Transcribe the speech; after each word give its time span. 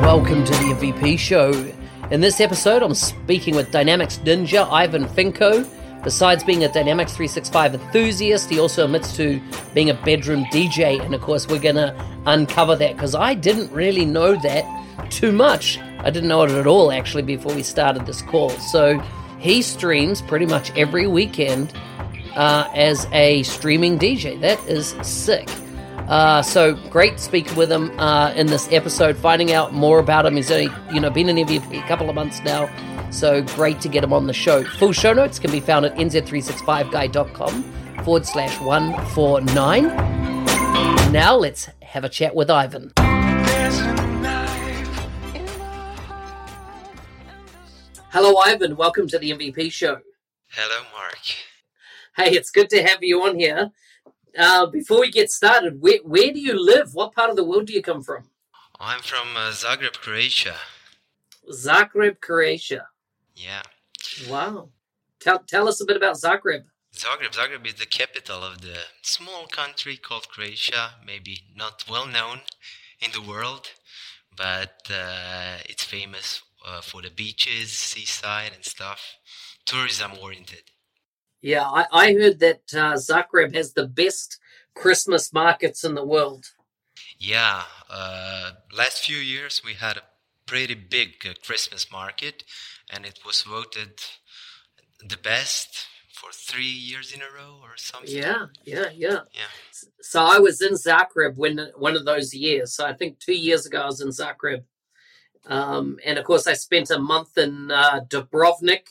Welcome 0.00 0.44
to 0.44 0.52
the 0.52 0.74
MVP 0.74 1.18
show. 1.18 1.52
In 2.10 2.22
this 2.22 2.40
episode, 2.40 2.82
I'm 2.82 2.94
speaking 2.94 3.54
with 3.54 3.70
Dynamics 3.70 4.18
Ninja 4.24 4.66
Ivan 4.72 5.04
Ficko. 5.04 5.68
Besides 6.02 6.42
being 6.42 6.64
a 6.64 6.72
Dynamics 6.72 7.12
365 7.12 7.74
enthusiast, 7.74 8.48
he 8.48 8.58
also 8.58 8.86
admits 8.86 9.14
to 9.16 9.40
being 9.74 9.90
a 9.90 9.94
bedroom 9.94 10.46
DJ. 10.46 11.04
And 11.04 11.14
of 11.14 11.20
course, 11.20 11.46
we're 11.46 11.60
going 11.60 11.76
to 11.76 11.94
uncover 12.24 12.76
that 12.76 12.96
because 12.96 13.14
I 13.14 13.34
didn't 13.34 13.70
really 13.72 14.06
know 14.06 14.36
that 14.36 15.10
too 15.10 15.32
much. 15.32 15.78
I 15.98 16.10
didn't 16.10 16.30
know 16.30 16.42
it 16.44 16.50
at 16.50 16.66
all 16.66 16.90
actually 16.90 17.22
before 17.22 17.54
we 17.54 17.62
started 17.62 18.06
this 18.06 18.22
call. 18.22 18.48
So 18.50 18.98
he 19.38 19.60
streams 19.60 20.22
pretty 20.22 20.46
much 20.46 20.74
every 20.76 21.06
weekend 21.06 21.74
uh, 22.34 22.68
as 22.74 23.06
a 23.12 23.42
streaming 23.42 23.98
DJ. 23.98 24.40
That 24.40 24.58
is 24.66 24.96
sick. 25.02 25.48
Uh, 26.10 26.42
so 26.42 26.74
great 26.90 27.20
speaking 27.20 27.54
with 27.54 27.70
him 27.70 27.96
uh, 28.00 28.32
in 28.32 28.48
this 28.48 28.66
episode, 28.72 29.16
finding 29.16 29.52
out 29.52 29.72
more 29.72 30.00
about 30.00 30.26
him. 30.26 30.34
He's 30.34 30.50
only, 30.50 30.68
you 30.92 30.98
know, 30.98 31.08
been 31.08 31.28
in 31.28 31.36
MVP 31.36 31.78
a 31.78 31.86
couple 31.86 32.08
of 32.08 32.16
months 32.16 32.40
now, 32.40 32.68
so 33.12 33.42
great 33.42 33.80
to 33.82 33.88
get 33.88 34.02
him 34.02 34.12
on 34.12 34.26
the 34.26 34.32
show. 34.32 34.64
Full 34.64 34.90
show 34.90 35.12
notes 35.12 35.38
can 35.38 35.52
be 35.52 35.60
found 35.60 35.86
at 35.86 35.94
nz365guy.com 35.94 37.62
forward 38.02 38.26
slash 38.26 38.60
149. 38.60 39.84
Now 41.12 41.36
let's 41.36 41.68
have 41.82 42.02
a 42.02 42.08
chat 42.08 42.34
with 42.34 42.50
Ivan. 42.50 42.90
Hello, 48.10 48.36
Ivan. 48.44 48.74
Welcome 48.74 49.06
to 49.06 49.16
the 49.16 49.30
MVP 49.30 49.70
show. 49.70 50.00
Hello, 50.48 50.82
Mark. 50.92 51.20
Hey, 52.16 52.34
it's 52.34 52.50
good 52.50 52.68
to 52.70 52.82
have 52.82 52.98
you 53.02 53.22
on 53.22 53.38
here. 53.38 53.70
Uh, 54.38 54.66
before 54.66 55.00
we 55.00 55.10
get 55.10 55.30
started, 55.30 55.80
where, 55.80 55.98
where 56.04 56.32
do 56.32 56.40
you 56.40 56.54
live? 56.54 56.94
What 56.94 57.14
part 57.14 57.30
of 57.30 57.36
the 57.36 57.44
world 57.44 57.66
do 57.66 57.72
you 57.72 57.82
come 57.82 58.02
from? 58.02 58.24
I'm 58.78 59.00
from 59.00 59.36
uh, 59.36 59.50
Zagreb, 59.50 59.94
Croatia. 60.00 60.54
Zagreb, 61.52 62.20
Croatia. 62.20 62.86
Yeah. 63.34 63.62
Wow. 64.28 64.70
Tell, 65.18 65.40
tell 65.40 65.68
us 65.68 65.80
a 65.80 65.84
bit 65.84 65.96
about 65.96 66.16
Zagreb. 66.16 66.64
Zagreb. 66.94 67.32
Zagreb 67.32 67.66
is 67.66 67.74
the 67.74 67.86
capital 67.86 68.42
of 68.42 68.60
the 68.62 68.78
small 69.02 69.46
country 69.46 69.96
called 69.96 70.28
Croatia. 70.28 70.94
Maybe 71.06 71.40
not 71.54 71.84
well 71.90 72.06
known 72.06 72.40
in 73.00 73.10
the 73.12 73.22
world, 73.22 73.70
but 74.36 74.80
uh, 74.90 75.58
it's 75.68 75.84
famous 75.84 76.42
uh, 76.66 76.80
for 76.80 77.02
the 77.02 77.10
beaches, 77.10 77.72
seaside, 77.72 78.52
and 78.54 78.64
stuff. 78.64 79.16
Tourism 79.66 80.12
oriented. 80.22 80.64
Yeah, 81.42 81.64
I, 81.64 81.86
I 81.90 82.12
heard 82.12 82.38
that 82.40 82.62
uh, 82.74 82.94
Zagreb 82.94 83.54
has 83.54 83.72
the 83.72 83.86
best 83.86 84.38
Christmas 84.74 85.32
markets 85.32 85.84
in 85.84 85.94
the 85.94 86.04
world. 86.04 86.46
Yeah, 87.18 87.62
uh, 87.88 88.52
last 88.76 89.04
few 89.04 89.16
years 89.16 89.62
we 89.64 89.74
had 89.74 89.96
a 89.96 90.02
pretty 90.46 90.74
big 90.74 91.14
uh, 91.24 91.34
Christmas 91.44 91.90
market, 91.90 92.44
and 92.90 93.06
it 93.06 93.20
was 93.24 93.42
voted 93.42 94.00
the 95.06 95.16
best 95.16 95.86
for 96.12 96.30
three 96.32 96.64
years 96.64 97.12
in 97.12 97.22
a 97.22 97.24
row 97.24 97.60
or 97.62 97.76
something. 97.76 98.14
Yeah, 98.14 98.46
yeah, 98.64 98.90
yeah. 98.94 99.20
Yeah. 99.32 99.82
So 100.02 100.22
I 100.22 100.38
was 100.38 100.60
in 100.60 100.74
Zagreb 100.74 101.36
when 101.36 101.70
one 101.76 101.96
of 101.96 102.04
those 102.04 102.34
years. 102.34 102.74
So 102.74 102.86
I 102.86 102.92
think 102.92 103.18
two 103.18 103.36
years 103.36 103.64
ago 103.64 103.80
I 103.80 103.86
was 103.86 104.02
in 104.02 104.08
Zagreb, 104.08 104.64
um, 105.46 105.98
and 106.04 106.18
of 106.18 106.24
course 106.24 106.46
I 106.46 106.52
spent 106.52 106.90
a 106.90 106.98
month 106.98 107.38
in 107.38 107.70
uh, 107.70 108.00
Dubrovnik, 108.06 108.88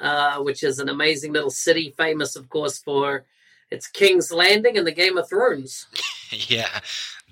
uh, 0.00 0.38
which 0.40 0.62
is 0.62 0.78
an 0.78 0.88
amazing 0.88 1.32
little 1.32 1.50
city, 1.50 1.94
famous, 1.96 2.36
of 2.36 2.48
course, 2.48 2.78
for 2.78 3.24
its 3.70 3.86
King's 3.86 4.30
Landing 4.32 4.76
and 4.76 4.86
the 4.86 4.92
Game 4.92 5.16
of 5.16 5.28
Thrones. 5.28 5.86
yeah, 6.30 6.80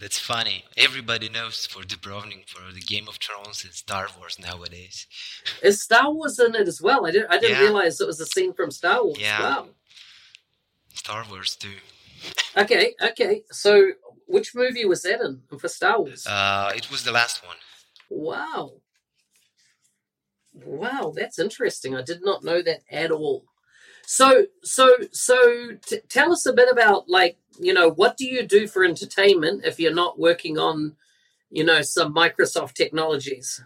that's 0.01 0.19
funny. 0.19 0.65
Everybody 0.77 1.29
knows 1.29 1.67
for 1.67 1.83
Dubrovnik 1.83 2.49
for 2.49 2.73
the 2.73 2.81
Game 2.81 3.09
of 3.09 3.17
Thrones 3.17 3.65
and 3.65 3.73
Star 3.75 4.09
Wars 4.19 4.39
nowadays. 4.39 5.07
Is 5.63 5.83
Star 5.83 6.11
Wars 6.13 6.39
in 6.39 6.55
it 6.55 6.67
as 6.69 6.81
well? 6.81 7.07
I 7.07 7.11
didn't. 7.11 7.31
I 7.31 7.39
didn't 7.39 7.59
Yeah. 7.59 7.65
realize 7.65 8.01
it 8.01 8.07
was 8.07 8.21
a 8.21 8.27
scene 8.27 8.53
from 8.55 8.71
Star 8.71 9.05
Wars. 9.05 9.19
Yeah. 9.21 9.41
Wow. 9.41 9.67
Star 10.95 11.25
Wars 11.31 11.57
too. 11.57 11.77
Okay. 12.57 12.95
Okay. 13.01 13.45
So, 13.51 13.93
which 14.27 14.55
movie 14.57 14.85
was 14.85 15.03
that 15.03 15.21
in 15.21 15.41
for 15.59 15.69
Star 15.69 16.01
Wars? 16.01 16.27
Uh, 16.27 16.73
it 16.75 16.91
was 16.91 17.05
the 17.05 17.13
last 17.13 17.47
one. 17.47 17.57
Wow. 18.11 18.73
Wow, 20.65 21.13
that's 21.15 21.39
interesting. 21.39 21.97
I 21.97 22.03
did 22.03 22.23
not 22.23 22.45
know 22.45 22.63
that 22.63 22.81
at 22.91 23.11
all. 23.11 23.45
So, 24.07 24.47
so, 24.63 24.95
so, 25.13 25.77
t- 25.87 26.01
tell 26.09 26.33
us 26.33 26.47
a 26.47 26.53
bit 26.53 26.71
about 26.71 27.09
like, 27.09 27.37
you 27.59 27.73
know, 27.73 27.91
what 27.91 28.17
do 28.17 28.27
you 28.27 28.47
do 28.47 28.67
for 28.67 28.85
entertainment 28.85 29.65
if 29.65 29.79
you're 29.79 29.95
not 29.95 30.19
working 30.19 30.59
on, 30.59 30.97
you 31.51 31.63
know, 31.63 31.83
some 31.83 32.15
Microsoft 32.15 32.75
technologies? 32.75 33.63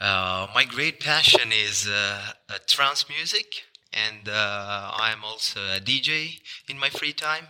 Uh, 0.00 0.46
my 0.54 0.64
great 0.64 1.00
passion 1.00 1.50
is 1.52 1.88
uh, 1.88 2.32
uh, 2.48 2.58
trance 2.66 3.08
music, 3.08 3.62
and 3.92 4.28
uh, 4.28 4.90
I'm 4.94 5.24
also 5.24 5.60
a 5.60 5.80
DJ 5.80 6.40
in 6.68 6.78
my 6.78 6.90
free 6.90 7.12
time, 7.12 7.46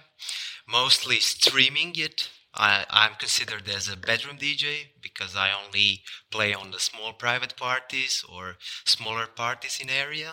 mostly 0.69 1.21
streaming 1.21 1.93
it. 1.97 2.29
I, 2.57 2.85
I'm 2.91 3.15
considered 3.19 3.69
as 3.69 3.89
a 3.89 3.97
bedroom 3.97 4.37
DJ 4.39 4.89
because 5.03 5.37
I 5.37 5.51
only 5.53 6.03
play 6.31 6.55
on 6.55 6.71
the 6.71 6.79
small 6.79 7.13
private 7.13 7.57
parties 7.57 8.25
or 8.29 8.57
smaller 8.85 9.27
parties 9.27 9.81
in 9.83 9.91
area, 9.91 10.33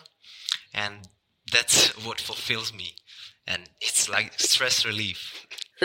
and 0.74 1.08
that's 1.52 1.90
what 2.06 2.22
fulfills 2.22 2.74
me, 2.74 2.96
and 3.48 3.70
it's 3.80 4.10
like 4.10 4.40
stress 4.40 4.86
relief. 4.86 5.46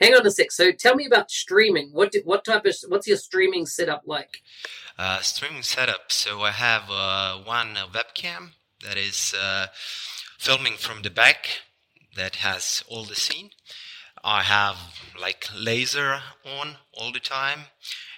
Hang 0.00 0.14
on 0.14 0.26
a 0.26 0.30
sec. 0.30 0.50
So, 0.50 0.72
tell 0.72 0.94
me 0.94 1.04
about 1.04 1.30
streaming. 1.30 1.90
What 1.92 2.12
do, 2.12 2.22
what 2.24 2.44
type 2.44 2.64
of 2.64 2.74
what's 2.88 3.06
your 3.06 3.18
streaming 3.18 3.66
setup 3.66 4.02
like? 4.06 4.38
uh, 5.00 5.20
streaming 5.20 5.62
setup. 5.62 6.12
So 6.12 6.42
I 6.42 6.50
have 6.50 6.90
uh, 6.90 7.38
one 7.38 7.74
webcam 7.92 8.50
that 8.84 8.98
is 8.98 9.34
uh, 9.34 9.68
filming 10.38 10.74
from 10.74 11.02
the 11.02 11.10
back 11.10 11.62
that 12.16 12.36
has 12.36 12.84
all 12.86 13.04
the 13.04 13.14
scene. 13.14 13.50
I 14.22 14.42
have 14.42 14.76
like 15.18 15.46
laser 15.54 16.20
on 16.44 16.76
all 16.92 17.12
the 17.12 17.20
time, 17.20 17.66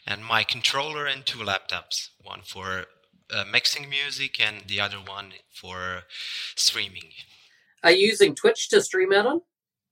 and 0.07 0.25
my 0.25 0.45
controller 0.45 1.07
and 1.07 1.25
two 1.25 1.39
laptops. 1.39 2.11
One 2.23 2.41
for 2.45 2.87
uh, 3.33 3.45
mixing 3.51 3.89
music 3.89 4.41
and 4.41 4.65
the 4.67 4.81
other 4.81 4.99
one 4.99 5.33
for 5.53 6.03
streaming. 6.57 7.11
Are 7.83 7.93
you 7.93 8.09
using 8.09 8.35
Twitch 8.35 8.69
to 8.71 8.81
stream 8.81 9.13
out 9.13 9.27
on? 9.27 9.41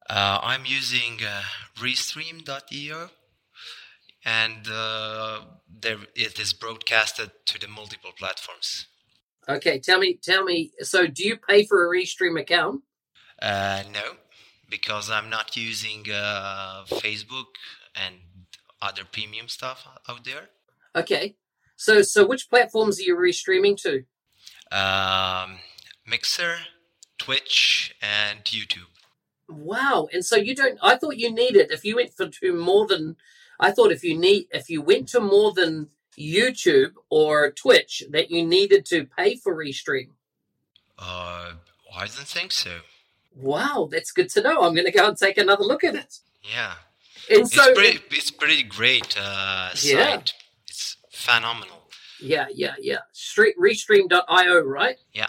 Uh, 0.08 0.40
I'm 0.42 0.64
using 0.64 1.18
uh, 1.24 1.42
Restream.io, 1.78 3.10
and 4.24 4.68
uh, 4.68 5.40
there 5.68 5.98
it 6.14 6.38
is 6.38 6.52
broadcasted 6.52 7.30
to 7.46 7.58
the 7.58 7.68
multiple 7.68 8.10
platforms. 8.18 8.86
Okay, 9.48 9.78
tell 9.78 9.98
me, 9.98 10.18
tell 10.22 10.44
me. 10.44 10.72
So, 10.80 11.06
do 11.06 11.24
you 11.24 11.36
pay 11.36 11.64
for 11.64 11.86
a 11.86 11.96
Restream 11.96 12.40
account? 12.40 12.82
Uh, 13.40 13.82
no, 13.92 14.16
because 14.70 15.10
I'm 15.10 15.28
not 15.28 15.56
using 15.56 16.06
uh, 16.10 16.84
Facebook 16.86 17.56
and 17.94 18.14
other 18.80 19.02
premium 19.10 19.48
stuff 19.48 19.86
out 20.08 20.24
there. 20.24 20.48
Okay, 20.96 21.36
so 21.76 22.02
so 22.02 22.26
which 22.26 22.48
platforms 22.48 22.98
are 22.98 23.02
you 23.02 23.16
restreaming 23.16 23.76
to? 23.82 24.04
Um, 24.76 25.58
Mixer, 26.06 26.56
Twitch, 27.18 27.94
and 28.00 28.44
YouTube. 28.44 28.86
Wow, 29.48 30.08
and 30.12 30.24
so 30.24 30.36
you 30.36 30.54
don't. 30.54 30.78
I 30.82 30.96
thought 30.96 31.18
you 31.18 31.32
needed 31.32 31.70
if 31.70 31.84
you 31.84 31.96
went 31.96 32.14
for 32.14 32.28
to 32.28 32.52
more 32.54 32.86
than. 32.86 33.16
I 33.58 33.72
thought 33.72 33.92
if 33.92 34.02
you 34.02 34.18
need 34.18 34.46
if 34.52 34.70
you 34.70 34.80
went 34.80 35.08
to 35.08 35.20
more 35.20 35.52
than 35.52 35.88
YouTube 36.18 36.92
or 37.10 37.50
Twitch 37.50 38.04
that 38.10 38.30
you 38.30 38.46
needed 38.46 38.86
to 38.86 39.06
pay 39.06 39.36
for 39.36 39.54
restream. 39.54 40.10
Uh, 40.98 41.52
I 41.94 42.00
don't 42.00 42.10
think 42.10 42.52
so. 42.52 42.80
Wow, 43.34 43.88
that's 43.90 44.12
good 44.12 44.28
to 44.30 44.42
know. 44.42 44.62
I'm 44.62 44.74
going 44.74 44.86
to 44.86 44.92
go 44.92 45.06
and 45.08 45.16
take 45.16 45.38
another 45.38 45.64
look 45.64 45.84
at 45.84 45.94
it. 45.94 46.18
Yeah, 46.42 46.72
And 47.30 47.40
it's 47.42 47.54
so, 47.54 47.74
pretty. 47.74 48.00
It's 48.10 48.30
pretty 48.30 48.62
great 48.62 49.16
uh, 49.20 49.70
Yeah. 49.82 50.16
site. 50.16 50.32
It's 50.68 50.96
phenomenal. 51.10 51.88
yeah, 52.20 52.46
yeah, 52.52 52.74
yeah. 52.80 52.98
Street 53.12 53.54
restream.io, 53.58 54.60
right? 54.62 54.96
Yeah. 55.14 55.26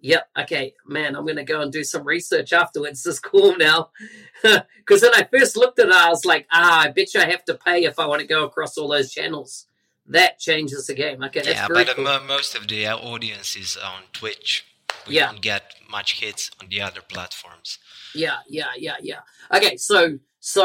Yeah. 0.00 0.20
Okay, 0.38 0.74
man. 0.86 1.16
I'm 1.16 1.26
gonna 1.26 1.44
go 1.44 1.62
and 1.62 1.72
do 1.72 1.82
some 1.82 2.04
research 2.06 2.52
afterwards. 2.52 3.02
This 3.02 3.14
is 3.14 3.20
cool 3.20 3.56
now, 3.56 3.90
because 4.42 5.00
when 5.02 5.14
I 5.14 5.26
first 5.32 5.56
looked 5.56 5.78
at 5.78 5.86
it, 5.86 5.92
I 5.92 6.10
was 6.10 6.26
like, 6.26 6.46
ah, 6.52 6.82
I 6.82 6.90
bet 6.90 7.14
you 7.14 7.20
I 7.20 7.24
have 7.30 7.44
to 7.46 7.54
pay 7.54 7.84
if 7.84 7.98
I 7.98 8.06
want 8.06 8.20
to 8.20 8.26
go 8.26 8.44
across 8.44 8.76
all 8.76 8.88
those 8.88 9.10
channels. 9.12 9.66
That 10.06 10.38
changes 10.38 10.86
the 10.88 10.94
game. 10.94 11.24
Okay, 11.24 11.40
that's 11.40 11.56
yeah, 11.56 11.68
but 11.68 11.88
cool. 11.96 12.06
uh, 12.06 12.20
most 12.20 12.54
of 12.54 12.68
the 12.68 12.86
uh, 12.86 12.98
audience 12.98 13.56
is 13.56 13.78
on 13.78 14.02
Twitch. 14.12 14.66
We 15.06 15.14
Yeah. 15.16 15.26
don't 15.26 15.40
get 15.42 15.74
much 15.88 16.20
hits 16.20 16.50
on 16.60 16.68
the 16.68 16.80
other 16.80 17.02
platforms. 17.02 17.78
yeah, 18.14 18.38
yeah, 18.48 18.72
yeah, 18.76 18.96
yeah. 19.02 19.20
Okay, 19.56 19.76
so 19.76 20.18
so 20.40 20.64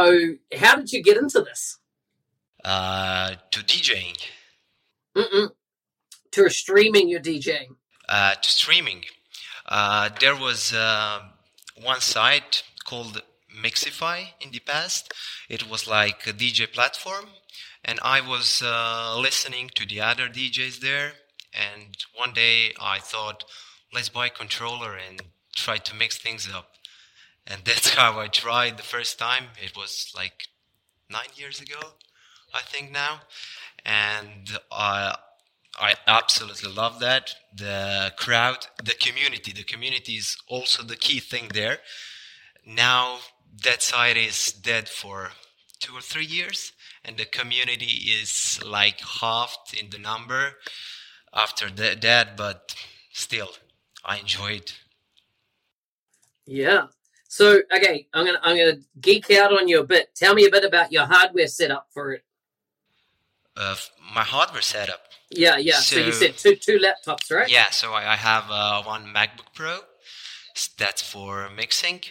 how 0.57 0.75
did 0.75 0.91
you 0.91 1.01
get 1.03 1.18
into 1.18 1.41
this? 1.41 1.77
Uh, 2.63 3.36
to 3.51 3.59
DJing, 3.63 4.18
Mm-mm. 5.15 5.50
To 6.31 6.50
streaming 6.50 7.09
your 7.09 7.21
DJing. 7.21 7.69
uh, 8.07 8.36
to 8.36 8.50
streaming, 8.50 9.06
uh, 9.68 10.09
there 10.19 10.36
was 10.36 10.74
uh, 10.74 11.21
one 11.81 12.01
site 12.01 12.63
called 12.86 13.21
Mixify 13.63 14.19
in 14.41 14.51
the 14.51 14.59
past. 14.59 15.13
It 15.50 15.69
was 15.69 15.88
like 15.88 16.27
a 16.27 16.33
DJ 16.33 16.68
platform, 16.71 17.25
and 17.83 18.00
I 18.03 18.19
was 18.21 18.62
uh, 18.62 19.18
listening 19.18 19.69
to 19.75 19.86
the 19.86 20.01
other 20.01 20.27
DJs 20.30 20.80
there. 20.80 21.13
And 21.53 21.97
one 22.13 22.33
day 22.33 22.74
I 22.80 23.00
thought, 23.00 23.44
let's 23.94 24.09
buy 24.09 24.27
a 24.27 24.30
controller 24.30 24.95
and 24.95 25.21
try 25.56 25.77
to 25.77 25.95
mix 25.95 26.18
things 26.18 26.50
up. 26.53 26.71
And 27.45 27.62
that's 27.65 27.95
how 27.95 28.19
I 28.19 28.27
tried 28.27 28.77
the 28.77 28.83
first 28.83 29.19
time. 29.19 29.45
It 29.63 29.75
was 29.75 30.12
like 30.15 30.47
nine 31.09 31.30
years 31.36 31.59
ago, 31.59 31.80
I 32.53 32.62
think 32.62 32.91
now. 32.91 33.21
And 33.86 34.59
I, 34.71 35.15
I 35.80 35.95
absolutely 36.07 36.71
love 36.71 37.00
that. 37.00 37.36
The 37.56 38.13
crowd, 38.18 38.68
the 38.83 38.94
community, 38.94 39.51
the 39.53 39.63
community 39.63 40.13
is 40.13 40.38
also 40.47 40.83
the 40.83 40.95
key 40.95 41.19
thing 41.19 41.50
there. 41.53 41.80
Now 42.65 43.19
that 43.63 43.81
site 43.81 44.18
is 44.18 44.51
dead 44.51 44.88
for 44.89 45.31
two 45.80 45.95
or 45.95 46.01
three 46.01 46.25
years, 46.25 46.74
and 47.03 47.18
the 47.18 47.25
community 47.25 48.12
is 48.21 48.59
like 48.65 49.00
halved 49.21 49.74
in 49.80 49.89
the 49.89 49.97
number 49.97 50.56
after 51.33 51.69
that, 51.69 52.38
but 52.38 52.75
still, 53.12 53.50
I 54.06 54.18
enjoyed. 54.18 54.72
Yeah. 56.46 56.88
So 57.28 57.62
okay, 57.75 58.07
I'm 58.13 58.25
gonna 58.25 58.40
I'm 58.42 58.57
gonna 58.57 58.81
geek 59.00 59.30
out 59.31 59.54
on 59.54 59.68
you 59.68 59.80
a 59.80 59.84
bit. 59.84 60.16
Tell 60.16 60.34
me 60.34 60.46
a 60.46 60.50
bit 60.50 60.66
about 60.66 60.92
your 60.92 61.06
hardware 61.06 61.48
setup 61.48 61.88
for 61.92 62.13
it. 62.13 62.24
Uh, 63.56 63.75
my 64.16 64.24
hardware 64.24 64.62
setup. 64.62 65.01
Yeah, 65.30 65.57
yeah. 65.57 65.75
So, 65.75 66.00
you 66.00 66.12
said 66.12 66.38
two 66.38 66.56
two 66.56 66.80
laptops, 66.80 67.31
right? 67.31 67.50
Yeah, 67.50 67.69
so 67.69 67.94
I, 67.94 68.13
I 68.13 68.16
have 68.16 68.46
uh, 68.50 68.81
one 68.84 69.06
MacBook 69.13 69.54
Pro. 69.54 69.80
That's 70.78 71.01
for 71.01 71.50
mixing. 71.56 72.01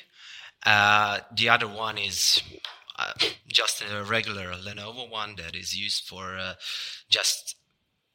Uh, 0.64 1.20
the 1.35 1.49
other 1.49 1.67
one 1.67 1.99
is 1.99 2.43
uh, 2.99 3.12
just 3.49 3.82
a 3.82 4.05
regular 4.05 4.52
Lenovo 4.52 5.11
one 5.11 5.35
that 5.37 5.56
is 5.56 5.76
used 5.76 6.05
for 6.05 6.37
uh, 6.38 6.55
just 7.08 7.56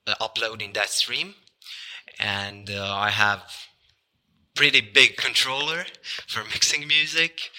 uh, 0.08 0.16
uploading 0.22 0.74
that 0.74 0.90
stream. 0.90 1.36
And 2.20 2.70
uh, 2.70 2.96
I 2.96 3.10
have 3.10 3.42
pretty 4.56 4.82
big 4.82 5.18
controller 5.18 5.86
for 6.28 6.44
mixing 6.46 6.88
music. 6.88 7.50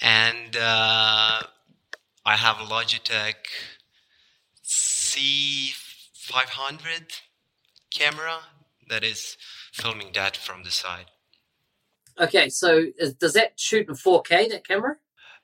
And 0.00 0.56
uh, 0.56 1.42
I 2.24 2.36
have 2.36 2.60
a 2.60 2.64
Logitech 2.64 3.34
C500 4.64 7.20
camera 7.90 8.38
that 8.88 9.04
is 9.04 9.36
filming 9.72 10.12
that 10.14 10.36
from 10.36 10.62
the 10.64 10.70
side. 10.70 11.06
Okay, 12.18 12.48
so 12.48 12.86
does 13.18 13.32
that 13.32 13.58
shoot 13.58 13.88
in 13.88 13.94
4K? 13.94 14.50
That 14.50 14.66
camera? 14.66 14.96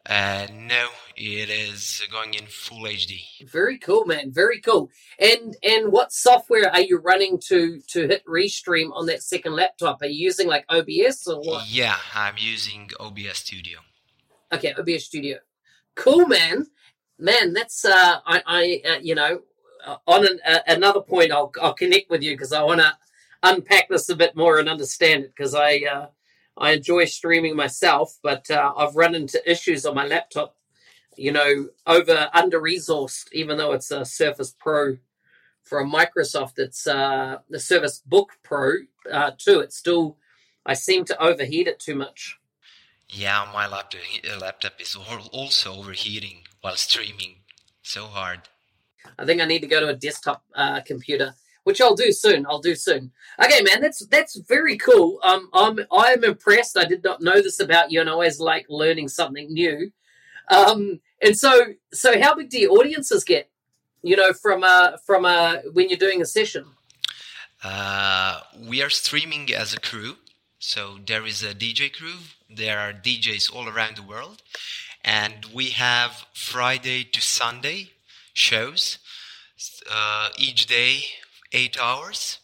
Uh, 0.08 0.46
no, 0.54 0.88
it 1.16 1.50
is 1.50 2.02
going 2.12 2.34
in 2.34 2.46
full 2.46 2.82
HD. 2.84 3.22
Very 3.50 3.76
cool, 3.78 4.04
man. 4.04 4.30
Very 4.30 4.60
cool. 4.60 4.90
And 5.18 5.56
and 5.64 5.90
what 5.90 6.12
software 6.12 6.70
are 6.70 6.80
you 6.80 6.98
running 6.98 7.40
to 7.46 7.80
to 7.88 8.06
hit 8.06 8.24
restream 8.26 8.90
on 8.94 9.06
that 9.06 9.22
second 9.22 9.54
laptop? 9.54 10.02
Are 10.02 10.06
you 10.06 10.24
using 10.24 10.46
like 10.46 10.64
OBS 10.68 11.26
or 11.26 11.40
what? 11.40 11.68
Yeah, 11.68 11.96
I'm 12.14 12.34
using 12.38 12.90
OBS 13.00 13.38
Studio. 13.38 13.80
Okay, 14.52 14.74
OBS 14.78 15.04
Studio. 15.04 15.38
Cool, 15.96 16.26
man. 16.26 16.66
Man, 17.18 17.52
that's 17.52 17.84
uh, 17.84 18.18
I, 18.26 18.42
I, 18.46 18.82
uh, 18.88 18.98
you 19.02 19.14
know, 19.14 19.40
uh, 19.84 19.96
on 20.06 20.26
an, 20.26 20.38
uh, 20.46 20.58
another 20.68 21.00
point, 21.00 21.32
I'll 21.32 21.50
I'll 21.60 21.74
connect 21.74 22.10
with 22.10 22.22
you 22.22 22.32
because 22.32 22.52
I 22.52 22.62
want 22.62 22.80
to 22.80 22.92
unpack 23.42 23.88
this 23.88 24.08
a 24.08 24.16
bit 24.16 24.36
more 24.36 24.58
and 24.58 24.68
understand 24.68 25.24
it 25.24 25.32
because 25.34 25.54
I 25.54 25.80
uh, 25.90 26.06
I 26.56 26.72
enjoy 26.72 27.04
streaming 27.04 27.56
myself, 27.56 28.18
but 28.22 28.50
uh, 28.50 28.72
I've 28.76 28.96
run 28.96 29.14
into 29.14 29.50
issues 29.50 29.84
on 29.84 29.94
my 29.94 30.06
laptop. 30.06 30.56
You 31.16 31.32
know, 31.32 31.68
over 31.86 32.28
under 32.34 32.60
resourced, 32.60 33.32
even 33.32 33.56
though 33.56 33.72
it's 33.72 33.90
a 33.90 34.04
Surface 34.04 34.54
Pro 34.58 34.98
from 35.62 35.90
Microsoft, 35.90 36.58
it's 36.58 36.86
uh, 36.86 37.38
the 37.48 37.58
Surface 37.58 38.02
Book 38.04 38.32
Pro 38.42 38.72
uh, 39.10 39.32
too. 39.36 39.60
It's 39.60 39.76
still, 39.76 40.18
I 40.64 40.74
seem 40.74 41.04
to 41.06 41.22
overheat 41.22 41.68
it 41.68 41.80
too 41.80 41.94
much. 41.94 42.38
Yeah, 43.08 43.48
my 43.52 43.66
laptop 43.66 44.00
uh, 44.30 44.38
laptop 44.38 44.80
is 44.80 44.96
also 44.96 45.74
overheating 45.74 46.42
while 46.60 46.76
streaming. 46.76 47.36
So 47.82 48.06
hard. 48.06 48.40
I 49.18 49.24
think 49.24 49.40
I 49.40 49.44
need 49.44 49.60
to 49.60 49.68
go 49.68 49.80
to 49.80 49.88
a 49.88 49.94
desktop 49.94 50.42
uh, 50.54 50.80
computer, 50.80 51.34
which 51.66 51.80
I'll 51.80 51.96
do 51.96 52.12
soon. 52.12 52.46
I'll 52.46 52.60
do 52.60 52.76
soon. 52.76 53.10
Okay, 53.44 53.60
man, 53.62 53.80
that's 53.82 54.06
that's 54.06 54.36
very 54.36 54.76
cool. 54.76 55.18
Um, 55.24 55.50
I'm 55.52 55.80
I'm 55.90 56.22
impressed. 56.22 56.78
I 56.78 56.84
did 56.84 57.02
not 57.02 57.20
know 57.20 57.42
this 57.42 57.58
about 57.58 57.90
you, 57.90 58.00
and 58.00 58.08
I 58.08 58.12
always 58.12 58.38
like 58.38 58.66
learning 58.68 59.08
something 59.08 59.52
new. 59.52 59.90
Um, 60.48 61.00
and 61.20 61.36
so 61.36 61.74
so 61.92 62.20
how 62.20 62.36
big 62.36 62.50
do 62.50 62.60
your 62.60 62.70
audiences 62.70 63.24
get? 63.24 63.50
You 64.02 64.14
know, 64.14 64.32
from 64.32 64.62
uh 64.62 64.98
from 65.04 65.24
uh 65.24 65.56
when 65.72 65.88
you're 65.88 65.98
doing 65.98 66.22
a 66.22 66.24
session. 66.24 66.66
Uh, 67.64 68.42
we 68.68 68.80
are 68.80 68.90
streaming 68.90 69.52
as 69.52 69.74
a 69.74 69.80
crew, 69.80 70.14
so 70.60 70.98
there 71.04 71.26
is 71.26 71.42
a 71.42 71.52
DJ 71.52 71.92
crew. 71.92 72.18
There 72.48 72.78
are 72.78 72.92
DJs 72.92 73.52
all 73.52 73.68
around 73.68 73.96
the 73.96 74.04
world, 74.04 74.40
and 75.04 75.44
we 75.52 75.70
have 75.70 76.26
Friday 76.32 77.02
to 77.02 77.20
Sunday 77.20 77.90
shows. 78.34 78.98
Uh, 79.90 80.28
each 80.36 80.66
day, 80.66 81.00
eight 81.56 81.78
hours. 81.80 82.40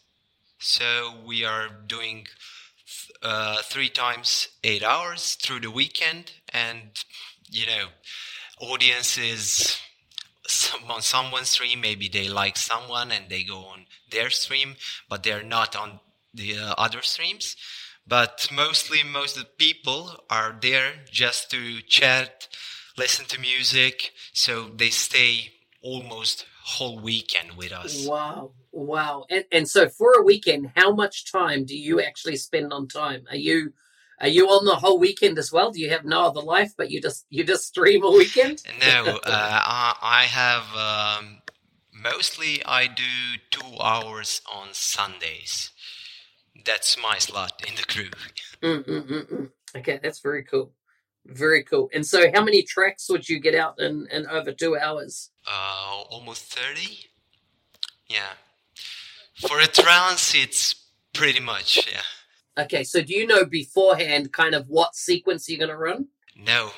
So 0.57 1.13
we 1.23 1.45
are 1.45 1.67
doing 1.69 2.25
uh, 3.21 3.57
three 3.61 3.89
times 3.89 4.47
eight 4.63 4.83
hours 4.83 5.35
through 5.35 5.59
the 5.59 5.69
weekend, 5.71 6.31
and 6.49 6.81
you 7.49 7.67
know, 7.67 7.85
audiences 8.59 9.79
some, 10.47 10.89
on 10.89 11.01
someone's 11.01 11.51
stream 11.51 11.79
maybe 11.79 12.09
they 12.09 12.27
like 12.27 12.57
someone 12.57 13.11
and 13.11 13.29
they 13.29 13.43
go 13.43 13.59
on 13.59 13.85
their 14.11 14.29
stream 14.29 14.75
but 15.07 15.23
they're 15.23 15.41
not 15.57 15.73
on 15.75 15.99
the 16.33 16.57
uh, 16.57 16.73
other 16.77 17.01
streams. 17.01 17.55
But 18.05 18.49
mostly 18.51 19.03
most 19.03 19.37
of 19.37 19.43
the 19.43 19.49
people 19.65 20.25
are 20.29 20.57
there 20.59 20.91
just 21.09 21.51
to 21.51 21.81
chat 21.81 22.47
listen 22.97 23.25
to 23.27 23.39
music. 23.39 24.11
So 24.33 24.69
they 24.75 24.89
stay 24.89 25.51
almost 25.81 26.45
whole 26.63 26.99
weekend 26.99 27.57
with 27.57 27.71
us 27.71 28.05
Wow, 28.07 28.51
wow. 28.71 29.25
And 29.29 29.45
and 29.51 29.69
so 29.69 29.89
for 29.89 30.13
a 30.13 30.23
weekend, 30.23 30.71
how 30.75 30.93
much 30.93 31.31
time 31.31 31.65
do 31.65 31.77
you 31.77 32.01
actually 32.01 32.37
spend 32.37 32.71
on 32.71 32.87
time? 32.87 33.25
Are 33.29 33.35
you 33.35 33.73
are 34.21 34.27
you 34.27 34.47
on 34.47 34.65
the 34.65 34.75
whole 34.75 34.99
weekend 34.99 35.37
as 35.37 35.51
well? 35.51 35.71
Do 35.71 35.81
you 35.81 35.89
have 35.89 36.05
no 36.05 36.23
other 36.23 36.41
life 36.41 36.73
but 36.77 36.89
you 36.89 37.01
just 37.01 37.25
you 37.29 37.43
just 37.43 37.65
stream 37.65 38.03
all 38.05 38.17
weekend? 38.17 38.61
no 38.79 39.19
uh, 39.25 39.59
I, 39.61 39.95
I 40.01 40.23
have 40.23 41.19
um, 41.21 41.41
mostly 41.93 42.63
i 42.65 42.87
do 42.87 43.03
two 43.51 43.79
hours 43.79 44.41
on 44.51 44.69
sundays 44.71 45.71
that's 46.65 46.97
my 47.01 47.17
slot 47.17 47.63
in 47.67 47.75
the 47.75 47.83
crew 47.83 48.09
Mm, 48.63 48.85
mm, 48.85 49.01
mm, 49.07 49.25
mm. 49.27 49.49
Okay, 49.75 49.99
that's 50.01 50.21
very 50.21 50.43
cool. 50.43 50.71
Very 51.25 51.63
cool. 51.63 51.89
And 51.93 52.05
so, 52.05 52.29
how 52.33 52.43
many 52.43 52.63
tracks 52.63 53.09
would 53.09 53.27
you 53.29 53.39
get 53.39 53.55
out 53.55 53.79
in, 53.79 54.07
in 54.11 54.27
over 54.27 54.51
two 54.51 54.77
hours? 54.77 55.29
uh, 55.47 56.01
almost 56.09 56.43
30 56.53 57.09
yeah 58.07 58.33
for 59.45 59.59
a 59.59 59.67
trance 59.67 60.33
it's 60.35 60.75
pretty 61.13 61.39
much 61.39 61.85
yeah 61.91 62.01
Okay, 62.55 62.83
so 62.83 63.01
do 63.01 63.13
you 63.15 63.25
know 63.27 63.45
beforehand 63.45 64.31
kind 64.31 64.53
of 64.55 64.69
what 64.69 64.95
sequence 64.95 65.49
you're 65.49 65.57
going 65.57 65.69
to 65.69 65.77
run? 65.77 66.07
no 66.37 66.71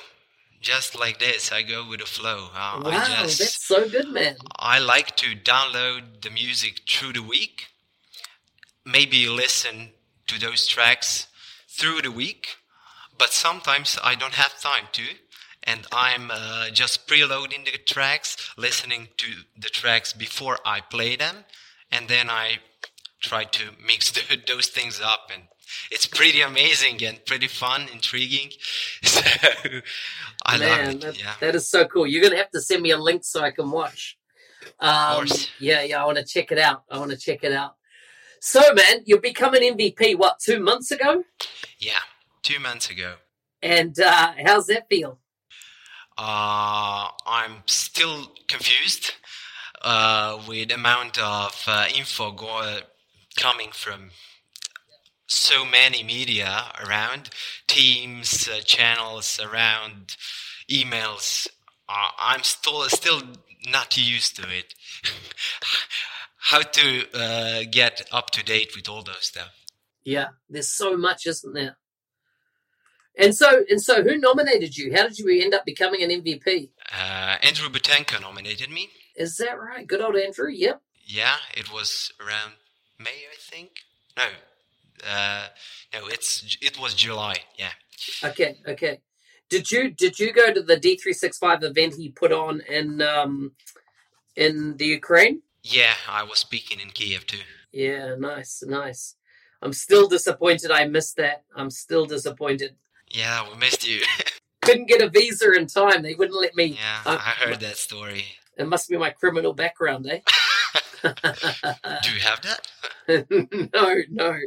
just 0.60 0.98
like 0.98 1.18
this 1.20 1.52
i 1.52 1.62
go 1.62 1.88
with 1.88 2.00
the 2.00 2.06
flow 2.06 2.48
uh, 2.54 2.80
wow, 2.84 2.90
just 3.22 3.38
that's 3.38 3.64
so 3.64 3.88
good, 3.88 4.08
man. 4.08 4.36
i 4.58 4.78
like 4.80 5.14
to 5.16 5.36
download 5.36 6.22
the 6.22 6.30
music 6.30 6.80
through 6.88 7.12
the 7.12 7.22
week 7.22 7.66
maybe 8.84 9.28
listen 9.28 9.90
to 10.26 10.38
those 10.40 10.66
tracks 10.66 11.28
through 11.68 12.02
the 12.02 12.10
week 12.10 12.56
but 13.18 13.32
sometimes 13.32 13.98
i 14.02 14.14
don't 14.14 14.34
have 14.34 14.58
time 14.60 14.86
to 14.92 15.02
and 15.64 15.86
i'm 15.92 16.30
uh, 16.30 16.68
just 16.70 17.06
preloading 17.06 17.64
the 17.64 17.78
tracks 17.86 18.36
listening 18.56 19.08
to 19.16 19.26
the 19.58 19.68
tracks 19.68 20.12
before 20.12 20.58
i 20.64 20.80
play 20.80 21.16
them 21.16 21.44
and 21.90 22.08
then 22.08 22.28
i 22.30 22.58
try 23.20 23.44
to 23.44 23.64
mix 23.84 24.10
the, 24.12 24.38
those 24.46 24.68
things 24.68 25.00
up 25.00 25.30
and 25.32 25.44
it's 25.90 26.06
pretty 26.06 26.40
amazing 26.42 27.02
and 27.04 27.24
pretty 27.24 27.48
fun, 27.48 27.88
intriguing. 27.92 28.50
So 29.02 29.20
I 30.44 30.58
Man, 30.58 30.68
love 30.68 30.94
it. 30.94 31.00
that, 31.00 31.18
yeah. 31.18 31.32
that 31.40 31.54
is 31.56 31.68
so 31.68 31.86
cool. 31.86 32.06
You're 32.06 32.22
gonna 32.22 32.36
have 32.36 32.50
to 32.52 32.60
send 32.60 32.82
me 32.82 32.90
a 32.92 32.98
link 32.98 33.24
so 33.24 33.40
I 33.42 33.50
can 33.50 33.70
watch. 33.70 34.16
Um, 34.78 35.26
yeah, 35.58 35.82
yeah, 35.82 36.02
I 36.02 36.06
want 36.06 36.18
to 36.18 36.24
check 36.24 36.52
it 36.52 36.58
out. 36.58 36.84
I 36.90 36.98
want 36.98 37.10
to 37.10 37.16
check 37.16 37.42
it 37.42 37.52
out. 37.52 37.74
So, 38.40 38.60
man, 38.74 39.02
you 39.06 39.20
become 39.20 39.54
an 39.54 39.62
MVP. 39.62 40.16
What 40.16 40.38
two 40.38 40.60
months 40.60 40.90
ago? 40.90 41.24
Yeah. 41.78 41.98
Two 42.46 42.60
months 42.60 42.90
ago. 42.90 43.14
And 43.60 43.98
uh, 43.98 44.34
how's 44.44 44.68
that 44.68 44.88
feel? 44.88 45.18
Uh, 46.16 47.08
I'm 47.26 47.64
still 47.66 48.30
confused 48.46 49.14
uh, 49.82 50.40
with 50.46 50.70
amount 50.70 51.18
of 51.18 51.64
uh, 51.66 51.88
info 51.92 52.30
go- 52.30 52.82
coming 53.36 53.70
from 53.72 54.10
so 55.26 55.64
many 55.64 56.04
media 56.04 56.66
around, 56.86 57.30
teams, 57.66 58.48
uh, 58.48 58.60
channels 58.60 59.40
around, 59.40 60.16
emails. 60.70 61.48
Uh, 61.88 62.10
I'm 62.16 62.44
still 62.44 62.84
still 62.84 63.22
not 63.68 63.96
used 63.98 64.36
to 64.36 64.42
it. 64.56 64.72
How 66.36 66.60
to 66.60 67.12
uh, 67.12 67.64
get 67.68 68.06
up 68.12 68.30
to 68.30 68.44
date 68.44 68.76
with 68.76 68.88
all 68.88 69.02
those 69.02 69.26
stuff. 69.26 69.50
Yeah, 70.04 70.28
there's 70.48 70.68
so 70.68 70.96
much, 70.96 71.26
isn't 71.26 71.52
there? 71.52 71.76
And 73.16 73.34
so, 73.34 73.64
and 73.70 73.80
so, 73.80 74.02
who 74.02 74.18
nominated 74.18 74.76
you? 74.76 74.92
How 74.94 75.04
did 75.08 75.18
you 75.18 75.42
end 75.42 75.54
up 75.54 75.64
becoming 75.64 76.02
an 76.02 76.10
MVP? 76.10 76.68
Uh, 76.92 77.36
Andrew 77.42 77.68
Butenko 77.68 78.20
nominated 78.20 78.70
me. 78.70 78.90
Is 79.16 79.36
that 79.38 79.58
right? 79.58 79.86
Good 79.86 80.02
old 80.02 80.16
Andrew. 80.16 80.50
Yep. 80.50 80.82
Yeah, 81.06 81.36
it 81.56 81.72
was 81.72 82.12
around 82.20 82.52
May, 82.98 83.08
I 83.08 83.36
think. 83.38 83.70
No, 84.16 84.24
uh, 85.08 85.46
no, 85.94 86.06
it's 86.08 86.58
it 86.60 86.78
was 86.78 86.94
July. 86.94 87.36
Yeah. 87.56 87.70
Okay. 88.22 88.58
Okay. 88.66 89.00
Did 89.48 89.70
you 89.70 89.90
did 89.90 90.18
you 90.18 90.32
go 90.32 90.52
to 90.52 90.62
the 90.62 90.76
D 90.76 90.96
three 90.96 91.12
six 91.12 91.38
five 91.38 91.62
event 91.62 91.94
he 91.94 92.10
put 92.10 92.32
on 92.32 92.60
in 92.60 93.00
um 93.00 93.52
in 94.34 94.76
the 94.76 94.86
Ukraine? 94.86 95.42
Yeah, 95.62 95.94
I 96.08 96.22
was 96.22 96.38
speaking 96.40 96.80
in 96.80 96.90
Kiev 96.90 97.26
too. 97.26 97.38
Yeah. 97.72 98.14
Nice. 98.18 98.62
Nice. 98.66 99.16
I'm 99.62 99.72
still 99.72 100.08
disappointed. 100.08 100.70
I 100.70 100.86
missed 100.86 101.16
that. 101.16 101.44
I'm 101.54 101.70
still 101.70 102.04
disappointed. 102.04 102.76
Yeah, 103.10 103.48
we 103.50 103.56
missed 103.58 103.86
you. 103.88 104.02
Couldn't 104.62 104.88
get 104.88 105.02
a 105.02 105.08
visa 105.08 105.52
in 105.52 105.66
time. 105.66 106.02
They 106.02 106.14
wouldn't 106.14 106.40
let 106.40 106.56
me. 106.56 106.76
yeah, 106.78 107.00
Uh, 107.04 107.18
I 107.20 107.30
heard 107.30 107.60
that 107.60 107.76
story. 107.76 108.24
It 108.56 108.66
must 108.66 108.88
be 108.88 108.96
my 108.96 109.10
criminal 109.10 109.52
background, 109.52 110.06
eh? 110.08 110.20
Do 111.02 112.10
you 112.10 112.20
have 112.20 112.40
that? 112.42 113.70
no, 113.72 113.96
no. 114.10 114.38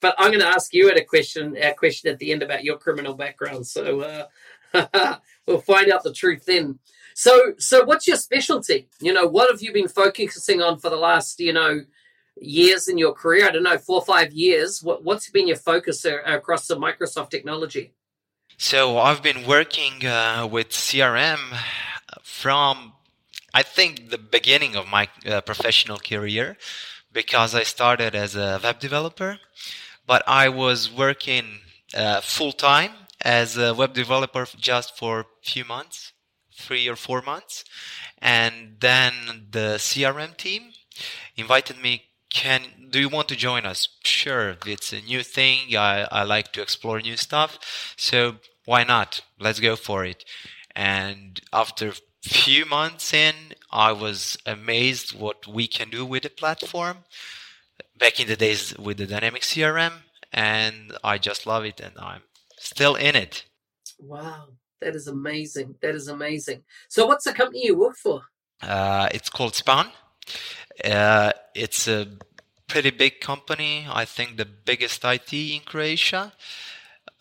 But 0.00 0.14
I'm 0.18 0.28
going 0.28 0.40
to 0.40 0.46
ask 0.46 0.72
you 0.72 0.88
at 0.90 0.96
a 0.98 1.04
question, 1.04 1.56
a 1.56 1.72
question 1.74 2.10
at 2.12 2.18
the 2.18 2.30
end 2.32 2.42
about 2.42 2.62
your 2.62 2.78
criminal 2.78 3.14
background. 3.14 3.66
So 3.66 4.28
uh, 4.72 5.16
we'll 5.46 5.60
find 5.62 5.90
out 5.90 6.04
the 6.04 6.12
truth 6.12 6.44
then. 6.44 6.78
So, 7.14 7.54
so 7.58 7.84
what's 7.84 8.06
your 8.06 8.16
specialty? 8.16 8.88
You 9.00 9.12
know, 9.12 9.26
what 9.26 9.50
have 9.50 9.62
you 9.62 9.72
been 9.72 9.88
focusing 9.88 10.62
on 10.62 10.78
for 10.78 10.90
the 10.90 10.96
last, 10.96 11.40
you 11.40 11.52
know, 11.52 11.80
years 12.36 12.88
in 12.88 12.98
your 12.98 13.12
career? 13.12 13.46
I 13.48 13.50
don't 13.50 13.62
know, 13.62 13.78
four 13.78 14.00
or 14.00 14.04
five 14.04 14.32
years. 14.32 14.82
What, 14.82 15.04
what's 15.04 15.30
been 15.30 15.48
your 15.48 15.56
focus 15.56 16.04
across 16.04 16.66
the 16.66 16.76
Microsoft 16.76 17.30
technology? 17.30 17.92
So 18.56 18.98
I've 18.98 19.22
been 19.22 19.46
working 19.46 20.06
uh, 20.06 20.48
with 20.50 20.70
CRM 20.70 21.40
from 22.22 22.92
I 23.52 23.62
think 23.62 24.10
the 24.10 24.18
beginning 24.18 24.74
of 24.74 24.88
my 24.88 25.08
uh, 25.24 25.40
professional 25.40 25.98
career 25.98 26.56
because 27.12 27.54
I 27.54 27.62
started 27.62 28.14
as 28.16 28.34
a 28.34 28.60
web 28.62 28.80
developer, 28.80 29.38
but 30.06 30.24
I 30.26 30.48
was 30.48 30.90
working 30.92 31.60
uh, 31.96 32.20
full 32.20 32.50
time 32.50 32.90
as 33.20 33.56
a 33.56 33.72
web 33.72 33.94
developer 33.94 34.46
just 34.58 34.98
for 34.98 35.20
a 35.20 35.26
few 35.42 35.64
months, 35.64 36.12
three 36.52 36.88
or 36.88 36.96
four 36.96 37.22
months, 37.22 37.64
and 38.18 38.76
then 38.80 39.46
the 39.52 39.76
CRM 39.78 40.36
team 40.36 40.72
invited 41.36 41.78
me. 41.80 42.02
Can 42.34 42.62
do 42.90 42.98
you 42.98 43.08
want 43.08 43.28
to 43.28 43.36
join 43.36 43.64
us? 43.64 43.88
Sure, 44.04 44.56
it's 44.66 44.92
a 44.92 45.00
new 45.00 45.22
thing. 45.22 45.76
I, 45.76 46.06
I 46.10 46.24
like 46.24 46.52
to 46.54 46.62
explore 46.62 47.00
new 47.00 47.16
stuff, 47.16 47.94
so 47.96 48.36
why 48.64 48.82
not? 48.82 49.20
Let's 49.38 49.60
go 49.60 49.76
for 49.76 50.04
it. 50.04 50.24
And 50.74 51.40
after 51.52 51.92
few 52.22 52.66
months 52.66 53.14
in, 53.14 53.34
I 53.70 53.92
was 53.92 54.36
amazed 54.44 55.16
what 55.18 55.46
we 55.46 55.68
can 55.68 55.90
do 55.90 56.04
with 56.04 56.24
the 56.24 56.30
platform. 56.30 56.98
Back 57.96 58.18
in 58.18 58.26
the 58.26 58.36
days 58.36 58.76
with 58.78 58.96
the 58.96 59.06
Dynamic 59.06 59.42
CRM, 59.42 59.92
and 60.32 60.92
I 61.04 61.18
just 61.18 61.46
love 61.46 61.64
it, 61.64 61.78
and 61.78 61.94
I'm 61.98 62.22
still 62.58 62.96
in 62.96 63.14
it. 63.14 63.44
Wow, 64.00 64.48
that 64.80 64.96
is 64.96 65.06
amazing. 65.06 65.76
That 65.80 65.94
is 65.94 66.08
amazing. 66.08 66.64
So, 66.88 67.06
what's 67.06 67.24
the 67.24 67.32
company 67.32 67.66
you 67.66 67.78
work 67.78 67.96
for? 67.96 68.22
Uh, 68.60 69.08
it's 69.12 69.30
called 69.30 69.54
Span. 69.54 69.92
Uh, 70.82 71.32
it's 71.54 71.86
a 71.86 72.08
pretty 72.66 72.90
big 72.90 73.20
company. 73.20 73.86
I 73.88 74.04
think 74.04 74.36
the 74.36 74.44
biggest 74.44 75.04
IT 75.04 75.32
in 75.32 75.60
Croatia. 75.60 76.32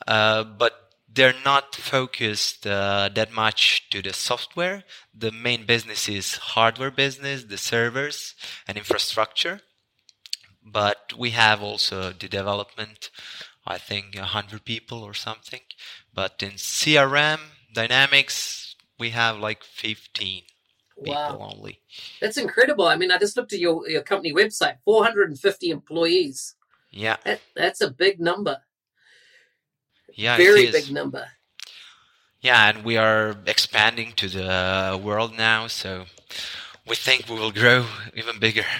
Uh, 0.07 0.43
but 0.43 0.73
they're 1.13 1.35
not 1.45 1.75
focused 1.75 2.65
uh, 2.65 3.09
that 3.13 3.31
much 3.31 3.87
to 3.91 4.01
the 4.01 4.13
software. 4.13 4.83
The 5.13 5.31
main 5.31 5.65
business 5.65 6.09
is 6.09 6.37
hardware 6.37 6.91
business, 6.91 7.43
the 7.43 7.57
servers 7.57 8.33
and 8.67 8.77
infrastructure. 8.77 9.61
But 10.65 11.13
we 11.17 11.31
have 11.31 11.61
also 11.61 12.13
the 12.13 12.27
development. 12.27 13.09
I 13.65 13.77
think 13.77 14.15
hundred 14.15 14.65
people 14.65 15.03
or 15.03 15.13
something. 15.13 15.61
But 16.13 16.41
in 16.41 16.53
CRM 16.53 17.39
Dynamics, 17.73 18.75
we 18.97 19.11
have 19.11 19.37
like 19.37 19.63
fifteen 19.63 20.43
people 21.03 21.13
Wow, 21.13 21.39
only. 21.39 21.79
that's 22.21 22.37
incredible. 22.37 22.87
I 22.87 22.95
mean, 22.95 23.11
I 23.11 23.17
just 23.17 23.37
looked 23.37 23.53
at 23.53 23.59
your, 23.59 23.87
your 23.89 24.01
company 24.03 24.33
website 24.33 24.77
450 24.85 25.69
employees. 25.69 26.55
Yeah, 26.91 27.17
That, 27.25 27.41
that's 27.55 27.81
a 27.81 27.91
big 27.91 28.19
number. 28.19 28.59
yeah, 30.13 30.37
Very 30.37 30.63
it 30.63 30.75
is. 30.75 30.85
big 30.85 30.91
number. 30.93 31.27
Yeah, 32.41 32.69
and 32.69 32.83
we 32.85 32.97
are 32.97 33.35
expanding 33.47 34.13
to 34.17 34.29
the 34.29 34.99
world 35.03 35.35
now, 35.37 35.67
so 35.67 36.05
we 36.87 36.95
think 36.95 37.29
we 37.29 37.35
will 37.39 37.51
grow 37.51 37.85
even 38.15 38.39
bigger. 38.39 38.65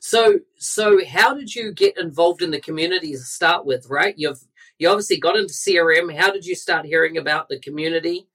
So, 0.00 0.40
so 0.58 1.04
how 1.06 1.34
did 1.34 1.54
you 1.54 1.72
get 1.72 1.98
involved 1.98 2.42
in 2.42 2.50
the 2.50 2.60
community 2.60 3.12
to 3.12 3.18
start 3.18 3.66
with? 3.66 3.86
Right, 3.90 4.14
you've 4.16 4.40
you 4.78 4.88
obviously 4.88 5.18
got 5.18 5.36
into 5.36 5.52
CRM. 5.54 6.14
How 6.16 6.30
did 6.32 6.46
you 6.46 6.54
start 6.54 6.86
hearing 6.86 7.18
about 7.18 7.48
the 7.48 7.58
community 7.60 8.28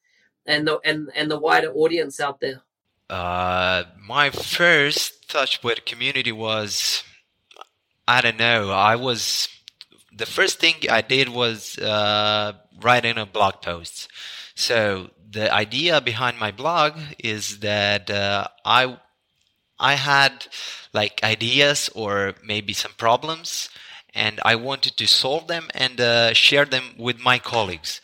and 0.45 0.67
the 0.67 0.79
and 0.85 1.09
and 1.15 1.31
the 1.31 1.39
wider 1.39 1.71
audience 1.73 2.19
out 2.19 2.39
there? 2.39 2.61
Uh, 3.09 3.83
my 4.01 4.29
first 4.29 5.29
touch 5.29 5.63
with 5.63 5.85
community 5.85 6.31
was, 6.31 7.03
I 8.07 8.21
don't 8.21 8.37
know, 8.37 8.71
I 8.71 8.95
was, 8.95 9.47
the 10.15 10.25
first 10.25 10.59
thing 10.59 10.75
I 10.89 11.01
did 11.01 11.29
was 11.29 11.77
uh, 11.77 12.53
writing 12.81 13.17
a 13.17 13.25
blog 13.25 13.61
post. 13.61 14.09
So 14.55 15.09
the 15.29 15.53
idea 15.53 16.01
behind 16.01 16.39
my 16.39 16.51
blog 16.51 16.97
is 17.19 17.59
that 17.59 18.09
uh, 18.09 18.47
I 18.63 18.97
I 19.77 19.95
had 19.95 20.47
like 20.93 21.21
ideas 21.23 21.89
or 21.93 22.35
maybe 22.41 22.71
some 22.71 22.93
problems, 22.97 23.69
and 24.13 24.39
I 24.45 24.55
wanted 24.55 24.95
to 24.95 25.07
solve 25.07 25.47
them 25.47 25.67
and 25.75 25.99
uh, 25.99 26.33
share 26.33 26.63
them 26.63 26.95
with 26.97 27.19
my 27.19 27.39
colleagues. 27.39 27.99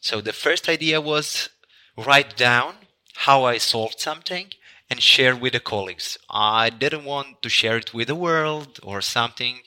So 0.00 0.20
the 0.20 0.32
first 0.32 0.68
idea 0.68 1.00
was 1.00 1.48
write 1.96 2.36
down 2.36 2.74
how 3.16 3.44
I 3.44 3.58
solved 3.58 4.00
something 4.00 4.50
and 4.90 5.02
share 5.02 5.34
with 5.34 5.52
the 5.52 5.60
colleagues. 5.60 6.18
I 6.30 6.70
didn't 6.70 7.04
want 7.04 7.42
to 7.42 7.48
share 7.48 7.78
it 7.78 7.92
with 7.94 8.08
the 8.08 8.14
world 8.14 8.78
or 8.82 9.00
something, 9.00 9.60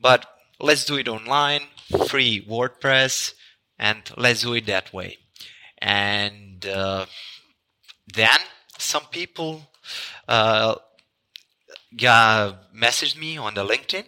but 0.00 0.26
let's 0.60 0.84
do 0.84 0.96
it 0.96 1.08
online, 1.08 1.62
free 2.06 2.44
WordPress, 2.48 3.34
and 3.78 4.02
let's 4.16 4.42
do 4.42 4.54
it 4.54 4.66
that 4.66 4.92
way. 4.92 5.18
And 5.78 6.64
uh, 6.66 7.06
then 8.14 8.38
some 8.78 9.04
people 9.10 9.70
uh, 10.28 10.76
got 11.96 12.72
messaged 12.74 13.18
me 13.18 13.36
on 13.36 13.54
the 13.54 13.64
LinkedIn, 13.66 14.04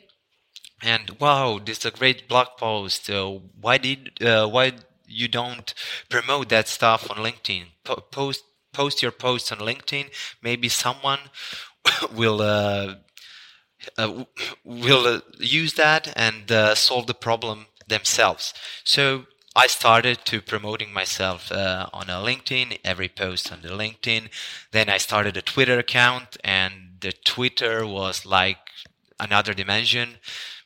and 0.83 1.11
wow, 1.19 1.59
this 1.65 1.79
is 1.79 1.87
a 1.87 1.91
great 1.91 2.29
blog 2.29 2.49
post. 2.59 3.11
Uh, 3.11 3.39
why 3.61 3.79
did 3.79 4.23
uh, 4.23 4.47
why 4.47 4.73
you 5.07 5.29
don't 5.29 5.75
promote 6.09 6.49
that 6.51 6.69
stuff 6.69 7.11
on 7.11 7.17
LinkedIn? 7.19 7.65
Po- 7.85 8.05
post 8.11 8.45
post 8.75 9.03
your 9.03 9.13
posts 9.13 9.51
on 9.53 9.59
LinkedIn. 9.59 10.07
Maybe 10.43 10.69
someone 10.69 11.21
will. 12.15 12.41
Uh, 12.43 12.97
uh, 13.99 14.25
will 14.65 15.07
uh, 15.07 15.21
use 15.39 15.75
that 15.75 16.11
and 16.17 16.51
uh, 16.51 16.75
solve 16.75 17.07
the 17.07 17.13
problem 17.13 17.67
themselves. 17.87 18.55
So 18.83 19.27
I 19.57 19.67
started 19.69 20.25
to 20.25 20.41
promoting 20.41 20.93
myself 20.93 21.53
uh, 21.53 21.87
on 21.93 22.11
a 22.11 22.15
LinkedIn, 22.15 22.79
every 22.85 23.09
post 23.09 23.53
on 23.53 23.61
the 23.63 23.69
LinkedIn. 23.69 24.31
Then 24.73 24.89
I 24.89 24.99
started 24.99 25.37
a 25.37 25.43
Twitter 25.43 25.79
account, 25.79 26.37
and 26.43 26.97
the 27.01 27.13
Twitter 27.13 27.87
was 27.87 28.27
like 28.27 28.59
another 29.21 29.55
dimension 29.55 30.17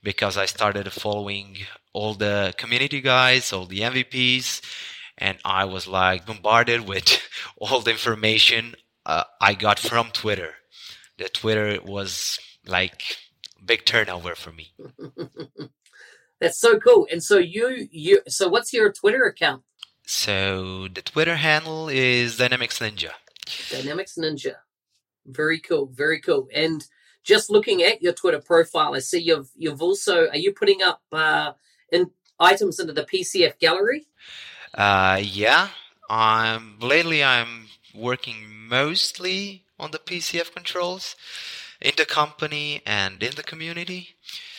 because 0.02 0.38
I 0.38 0.46
started 0.46 0.90
following 0.90 1.58
all 1.92 2.14
the 2.14 2.54
community 2.56 3.00
guys, 3.00 3.52
all 3.52 3.66
the 3.66 3.80
MVPs, 3.80 4.62
and 5.18 5.38
I 5.44 5.64
was 5.64 5.86
like 5.86 6.26
bombarded 6.26 6.88
with 6.88 7.20
all 7.58 7.80
the 7.80 7.90
information 7.90 8.74
uh, 9.04 9.24
I 9.40 9.54
got 9.54 9.78
from 9.78 10.10
Twitter. 10.12 10.54
The 11.18 11.28
Twitter 11.28 11.78
was 11.84 12.38
like 12.66 13.02
big 13.64 13.84
turnover 13.84 14.34
for 14.34 14.52
me. 14.52 14.72
That's 16.40 16.60
so 16.60 16.78
cool. 16.78 17.06
And 17.10 17.22
so 17.22 17.38
you 17.38 17.88
you 17.90 18.20
so 18.28 18.48
what's 18.48 18.72
your 18.72 18.92
Twitter 18.92 19.24
account? 19.24 19.62
So 20.06 20.88
the 20.88 21.02
Twitter 21.02 21.36
handle 21.36 21.88
is 21.88 22.36
Dynamics 22.36 22.78
Ninja. 22.78 23.10
Dynamics 23.70 24.16
Ninja. 24.18 24.54
Very 25.26 25.58
cool. 25.58 25.86
Very 25.92 26.20
cool. 26.20 26.48
And 26.54 26.86
just 27.24 27.50
looking 27.50 27.82
at 27.82 28.02
your 28.02 28.12
Twitter 28.12 28.40
profile, 28.40 28.94
I 28.94 29.00
see 29.00 29.20
you've 29.20 29.50
you've 29.56 29.82
also 29.82 30.28
are 30.28 30.36
you 30.36 30.52
putting 30.52 30.82
up 30.82 31.02
uh, 31.12 31.52
in 31.90 32.10
items 32.38 32.78
into 32.78 32.92
the 32.92 33.04
PCF 33.04 33.58
gallery? 33.58 34.06
Uh, 34.74 35.20
yeah. 35.22 35.68
I'm 36.10 36.78
lately 36.80 37.22
I'm 37.22 37.66
working 37.94 38.46
mostly 38.68 39.64
on 39.78 39.90
the 39.90 39.98
PCF 39.98 40.54
controls 40.54 41.16
in 41.80 41.92
the 41.96 42.06
company 42.06 42.82
and 42.86 43.22
in 43.22 43.34
the 43.34 43.42
community. 43.42 44.16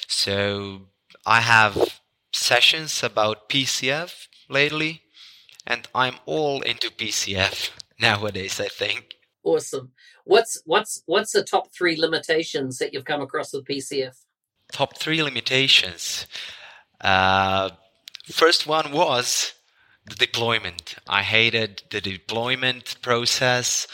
So 0.08 0.82
I 1.26 1.42
have 1.42 2.00
sessions 2.32 3.04
about 3.04 3.50
PCF 3.50 4.28
lately, 4.48 5.02
and 5.66 5.88
I'm 5.94 6.16
all 6.26 6.62
into 6.62 6.90
PCF 6.90 7.72
nowadays. 8.00 8.60
I 8.60 8.68
think. 8.68 9.16
Awesome. 9.44 9.92
What's 10.26 10.62
what's 10.66 11.04
what's 11.06 11.32
the 11.32 11.44
top 11.44 11.74
three 11.74 11.96
limitations 11.96 12.78
that 12.78 12.94
you've 12.94 13.06
come 13.06 13.22
across 13.22 13.54
with 13.54 13.66
PCF? 13.66 14.16
Top 14.72 14.98
three 14.98 15.24
limitations. 15.24 16.28
Uh, 17.02 17.72
first 18.26 18.68
one 18.68 18.92
was 18.92 19.54
the 20.08 20.16
deployment. 20.16 20.96
I 21.08 21.24
hated 21.24 21.84
the 21.90 22.02
deployment 22.02 23.02
process. 23.02 23.88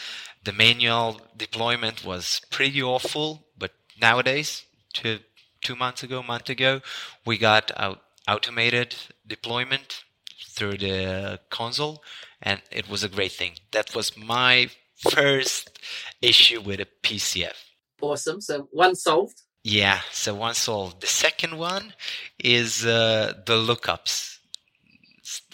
The 0.43 0.53
manual 0.53 1.21
deployment 1.35 2.05
was 2.05 2.41
pretty 2.51 2.81
awful, 2.81 3.45
but 3.57 3.71
nowadays, 4.00 4.65
two 4.93 5.19
two 5.62 5.75
months 5.75 6.03
ago, 6.03 6.21
month 6.21 6.50
ago, 6.50 6.81
we 7.25 7.38
got 7.38 7.71
out 7.75 8.01
automated 8.27 8.95
deployment 9.25 10.03
through 10.50 10.77
the 10.77 11.39
console, 11.50 12.03
and 12.41 12.62
it 12.71 12.88
was 12.88 13.03
a 13.03 13.09
great 13.09 13.31
thing. 13.31 13.53
That 13.71 13.95
was 13.95 14.15
my 14.15 14.69
first 15.09 15.79
issue 16.21 16.62
with 16.62 16.79
a 16.79 16.88
PCF. 17.03 17.57
Awesome. 18.01 18.41
So 18.41 18.67
one 18.71 18.95
solved. 18.95 19.41
Yeah, 19.63 20.01
so 20.12 20.35
one 20.35 20.53
solved. 20.53 21.01
The 21.01 21.07
second 21.07 21.57
one 21.57 21.93
is 22.39 22.85
uh, 22.85 23.33
the 23.45 23.53
lookups. 23.55 24.34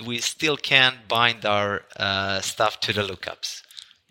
We 0.04 0.20
still 0.20 0.58
can't 0.58 1.08
bind 1.08 1.46
our 1.46 1.86
uh, 1.98 2.42
stuff 2.42 2.80
to 2.82 2.94
the 2.94 3.04
lookups. 3.04 3.62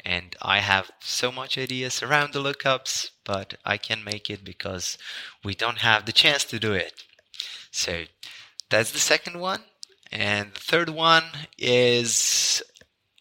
And 0.05 0.35
I 0.41 0.61
have 0.61 0.91
so 1.01 1.31
much 1.31 1.59
ideas 1.59 2.03
around 2.03 2.33
the 2.33 2.43
lookups, 2.43 3.11
but 3.25 3.55
I 3.65 3.77
can't 3.77 4.05
make 4.05 4.31
it 4.31 4.45
because 4.45 4.97
we 5.45 5.55
don't 5.55 5.79
have 5.79 6.07
the 6.07 6.13
chance 6.13 6.45
to 6.45 6.59
do 6.59 6.73
it. 6.73 7.05
So 7.71 8.05
that's 8.71 8.93
the 8.93 8.99
second 8.99 9.41
one. 9.41 9.65
And 10.11 10.55
the 10.55 10.61
third 10.61 10.91
one 10.91 11.25
is 11.59 12.63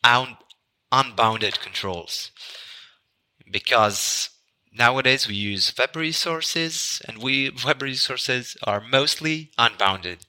un- 0.03 0.37
unbounded 0.91 1.59
controls. 1.59 2.31
Because 3.51 4.29
nowadays 4.71 5.27
we 5.27 5.35
use 5.35 5.73
web 5.77 5.95
resources 5.95 7.01
and 7.07 7.17
we 7.17 7.51
web 7.65 7.81
resources 7.81 8.57
are 8.63 8.81
mostly 8.81 9.51
unbounded, 9.57 10.25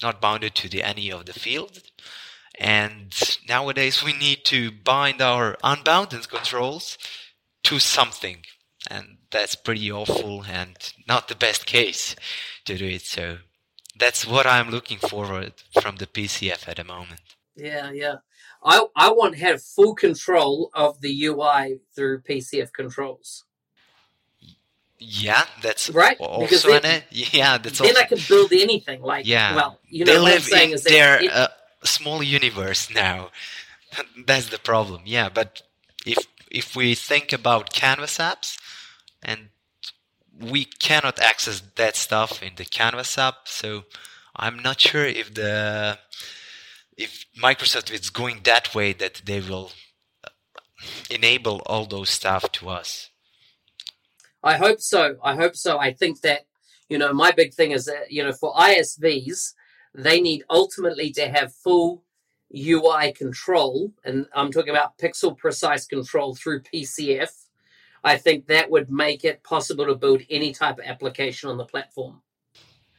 not 0.00 0.20
bounded 0.20 0.54
to 0.56 0.68
the 0.68 0.82
any 0.82 1.10
of 1.12 1.26
the 1.26 1.32
field. 1.32 1.82
And 2.58 3.12
nowadays 3.48 4.02
we 4.02 4.12
need 4.12 4.44
to 4.46 4.70
bind 4.70 5.20
our 5.20 5.56
unbounded 5.64 6.28
controls 6.28 6.98
to 7.64 7.78
something. 7.78 8.44
And 8.90 9.18
that's 9.30 9.54
pretty 9.54 9.90
awful 9.90 10.44
and 10.44 10.76
not 11.08 11.28
the 11.28 11.34
best 11.34 11.66
case 11.66 12.14
to 12.64 12.76
do 12.76 12.86
it. 12.86 13.02
So 13.02 13.38
that's 13.98 14.26
what 14.26 14.46
I'm 14.46 14.70
looking 14.70 14.98
forward 14.98 15.54
from 15.80 15.96
the 15.96 16.06
PCF 16.06 16.68
at 16.68 16.76
the 16.76 16.84
moment. 16.84 17.20
Yeah, 17.56 17.90
yeah. 17.92 18.16
I 18.64 18.86
I 18.96 19.10
want 19.12 19.34
to 19.34 19.40
have 19.40 19.62
full 19.62 19.94
control 19.94 20.70
of 20.74 21.00
the 21.00 21.26
UI 21.26 21.80
through 21.94 22.22
PCF 22.22 22.72
controls. 22.72 23.44
Yeah, 25.02 25.44
that's 25.62 25.90
right. 25.90 26.18
Also 26.20 26.78
then, 26.80 27.02
yeah, 27.10 27.58
that's 27.58 27.78
then 27.78 27.90
also, 27.90 28.00
I 28.00 28.04
can 28.04 28.18
build 28.28 28.52
anything. 28.52 29.02
Like, 29.02 29.26
yeah, 29.26 29.54
well, 29.54 29.78
you 29.88 30.04
know, 30.04 30.12
they 30.12 30.18
live 30.18 30.48
in 30.48 30.72
is 30.72 30.84
their 30.84 31.22
it, 31.22 31.32
uh, 31.32 31.48
small 31.84 32.22
universe 32.22 32.88
now. 32.94 33.30
that's 34.26 34.48
the 34.48 34.58
problem. 34.58 35.02
Yeah, 35.04 35.28
but 35.28 35.62
if 36.06 36.18
if 36.50 36.76
we 36.76 36.94
think 36.94 37.32
about 37.32 37.72
Canvas 37.72 38.18
apps, 38.18 38.58
and 39.22 39.48
we 40.38 40.64
cannot 40.64 41.18
access 41.18 41.62
that 41.76 41.96
stuff 41.96 42.42
in 42.42 42.52
the 42.56 42.64
Canvas 42.64 43.18
app, 43.18 43.46
so 43.46 43.84
I'm 44.36 44.58
not 44.58 44.80
sure 44.80 45.06
if 45.06 45.34
the 45.34 45.98
if 46.96 47.26
Microsoft 47.36 47.92
is 47.92 48.10
going 48.10 48.40
that 48.44 48.74
way 48.74 48.92
that 48.92 49.22
they 49.24 49.40
will 49.40 49.72
uh, 50.24 50.30
enable 51.10 51.62
all 51.66 51.86
those 51.86 52.10
stuff 52.10 52.50
to 52.52 52.68
us. 52.68 53.10
I 54.42 54.56
hope 54.56 54.80
so. 54.80 55.16
I 55.22 55.34
hope 55.36 55.56
so. 55.56 55.78
I 55.78 55.92
think 55.92 56.20
that 56.22 56.46
you 56.88 56.98
know 56.98 57.12
my 57.12 57.30
big 57.32 57.54
thing 57.54 57.72
is 57.72 57.86
that 57.86 58.10
you 58.10 58.22
know 58.22 58.32
for 58.32 58.54
ISVs 58.54 59.54
they 59.94 60.20
need 60.20 60.42
ultimately 60.48 61.10
to 61.12 61.28
have 61.28 61.54
full 61.54 62.02
UI 62.54 63.12
control, 63.12 63.92
and 64.04 64.26
I'm 64.34 64.50
talking 64.50 64.70
about 64.70 64.98
pixel 64.98 65.36
precise 65.36 65.86
control 65.86 66.34
through 66.34 66.62
PCF 66.62 67.30
I 68.04 68.16
think 68.18 68.46
that 68.46 68.70
would 68.70 68.90
make 68.90 69.24
it 69.24 69.42
possible 69.44 69.86
to 69.86 69.94
build 69.94 70.22
any 70.28 70.52
type 70.52 70.78
of 70.78 70.84
application 70.84 71.48
on 71.48 71.56
the 71.56 71.64
platform. 71.64 72.20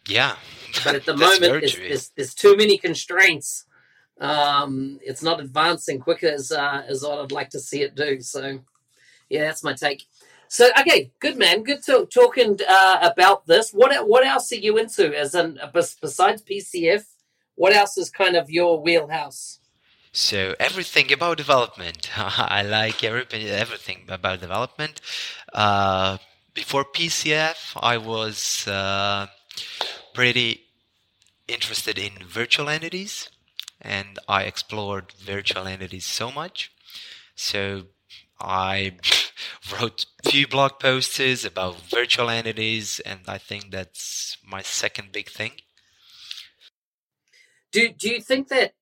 Yeah. 0.08 0.36
But 0.84 0.96
at 0.96 1.06
the 1.06 1.18
moment, 1.18 1.42
there's, 1.42 1.76
there's, 1.76 2.10
there's, 2.16 2.34
too 2.34 2.56
many 2.56 2.78
constraints. 2.78 3.66
Um, 4.20 5.00
it's 5.02 5.24
not 5.24 5.42
advancing 5.42 6.00
quick 6.00 6.24
as, 6.24 6.52
uh, 6.52 6.84
as 6.88 7.04
what 7.04 7.20
I'd 7.20 7.32
like 7.32 7.50
to 7.52 7.60
see 7.60 7.82
it 7.82 7.96
do. 7.96 8.22
So, 8.22 8.60
yeah, 9.30 9.46
that's 9.46 9.64
my 9.64 9.74
take. 9.74 10.04
So, 10.54 10.70
okay, 10.80 11.12
good 11.20 11.36
man. 11.36 11.64
Good 11.64 11.82
to, 11.86 12.06
talking 12.06 12.60
uh, 12.70 13.00
about 13.02 13.48
this. 13.48 13.72
What 13.72 14.08
what 14.08 14.24
else 14.24 14.52
are 14.52 14.64
you 14.68 14.78
into? 14.78 15.06
As 15.18 15.34
in, 15.34 15.60
besides 15.74 16.44
PCF, 16.44 17.06
what 17.56 17.74
else 17.74 17.98
is 17.98 18.12
kind 18.12 18.36
of 18.36 18.52
your 18.52 18.80
wheelhouse? 18.80 19.58
So 20.12 20.54
everything 20.60 21.12
about 21.12 21.38
development, 21.38 22.12
I 22.18 22.62
like 22.62 23.04
everything, 23.04 23.48
everything 23.48 24.06
about 24.08 24.42
development. 24.42 25.02
Uh, 25.52 26.20
before 26.54 26.86
PCF, 26.86 27.76
I 27.82 27.98
was 27.98 28.68
uh, 28.68 29.26
pretty 30.14 30.66
interested 31.48 31.98
in 31.98 32.12
virtual 32.28 32.70
entities, 32.70 33.28
and 33.82 34.20
I 34.28 34.44
explored 34.44 35.14
virtual 35.14 35.66
entities 35.66 36.06
so 36.06 36.30
much. 36.32 36.72
So 37.36 37.88
I 38.40 38.98
wrote 39.72 40.06
a 40.26 40.30
few 40.30 40.48
blog 40.48 40.80
posts 40.80 41.46
about 41.46 41.82
virtual 41.90 42.30
entities, 42.30 43.00
and 43.06 43.22
I 43.28 43.38
think 43.38 43.72
that's 43.72 44.38
my 44.46 44.62
second 44.62 45.12
big 45.12 45.30
thing. 45.30 45.52
Do 47.72 47.90
Do 47.90 48.10
you 48.10 48.22
think 48.22 48.50
that 48.50 48.74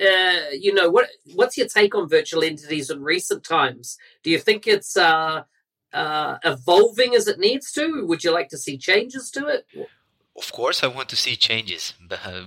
uh, 0.00 0.50
you 0.52 0.74
know, 0.74 0.90
what 0.90 1.08
what's 1.34 1.56
your 1.56 1.68
take 1.68 1.94
on 1.94 2.08
virtual 2.08 2.42
entities 2.42 2.90
in 2.90 3.02
recent 3.02 3.44
times? 3.44 3.96
Do 4.22 4.30
you 4.30 4.38
think 4.38 4.66
it's 4.66 4.96
uh, 4.96 5.44
uh, 5.92 6.36
evolving 6.44 7.14
as 7.14 7.28
it 7.28 7.38
needs 7.38 7.70
to? 7.72 8.04
Would 8.06 8.24
you 8.24 8.32
like 8.32 8.48
to 8.48 8.58
see 8.58 8.76
changes 8.76 9.30
to 9.32 9.46
it? 9.46 9.66
Of 10.36 10.50
course, 10.50 10.82
I 10.82 10.88
want 10.88 11.08
to 11.10 11.16
see 11.16 11.36
changes 11.36 11.94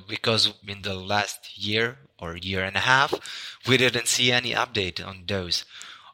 because 0.10 0.54
in 0.68 0.82
the 0.82 0.94
last 0.94 1.58
year 1.58 2.00
or 2.20 2.36
year 2.36 2.64
and 2.64 2.76
a 2.76 2.82
half, 2.82 3.14
we 3.66 3.78
didn't 3.78 4.08
see 4.08 4.30
any 4.30 4.52
update 4.52 5.06
on 5.06 5.24
those. 5.26 5.64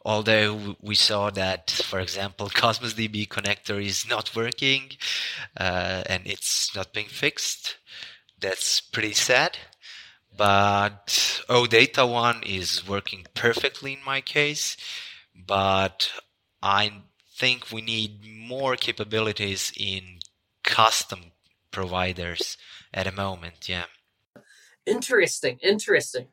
Although 0.06 0.76
we 0.82 0.96
saw 0.96 1.30
that, 1.32 1.72
for 1.72 2.00
example, 2.00 2.50
Cosmos 2.54 2.94
DB 2.94 3.28
connector 3.28 3.84
is 3.84 4.08
not 4.08 4.36
working 4.36 4.92
uh, 5.58 6.04
and 6.08 6.24
it's 6.26 6.76
not 6.76 6.94
being 6.94 7.08
fixed. 7.08 7.78
That's 8.39 8.82
pretty 8.82 9.13
sad 9.13 9.58
but 10.36 11.44
OData 11.50 12.10
one 12.10 12.42
is 12.44 12.88
working 12.88 13.26
perfectly 13.34 13.94
in 13.94 14.04
my 14.04 14.22
case, 14.22 14.78
but 15.36 16.12
I 16.62 17.04
think 17.36 17.72
we 17.72 17.82
need 17.82 18.26
more 18.26 18.76
capabilities 18.76 19.72
in 19.78 20.20
custom 20.63 21.32
providers 21.72 22.58
at 22.94 23.06
the 23.06 23.12
moment. 23.12 23.68
Yeah. 23.68 23.86
Interesting. 24.86 25.60
Interesting. 25.62 26.28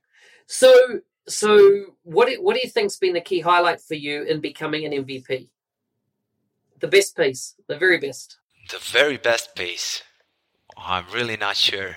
So, 0.46 1.00
so 1.30 1.86
what 2.02 2.28
do, 2.28 2.42
what 2.42 2.54
do 2.54 2.60
you 2.62 2.70
think's 2.70 2.96
been 2.96 3.14
the 3.14 3.20
key 3.20 3.40
highlight 3.40 3.80
for 3.80 3.94
you 3.94 4.22
in 4.22 4.40
becoming 4.40 4.84
an 4.84 4.92
MVP? 4.92 5.48
The 6.80 6.88
best 6.88 7.16
piece, 7.16 7.54
the 7.66 7.76
very 7.76 7.98
best. 7.98 8.38
The 8.70 8.78
very 8.78 9.16
best 9.16 9.54
piece. 9.54 10.02
I'm 10.76 11.04
really 11.12 11.36
not 11.36 11.56
sure. 11.56 11.96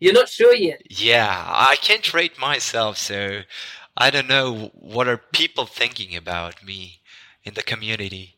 You're 0.00 0.12
not 0.12 0.28
sure 0.28 0.54
yet. 0.54 0.82
Yeah, 0.88 1.44
I 1.46 1.76
can't 1.76 2.14
rate 2.14 2.38
myself, 2.38 2.98
so 2.98 3.42
I 3.96 4.10
don't 4.10 4.28
know 4.28 4.70
what 4.74 5.08
are 5.08 5.16
people 5.16 5.66
thinking 5.66 6.16
about 6.16 6.64
me 6.64 7.00
in 7.44 7.54
the 7.54 7.62
community. 7.62 8.35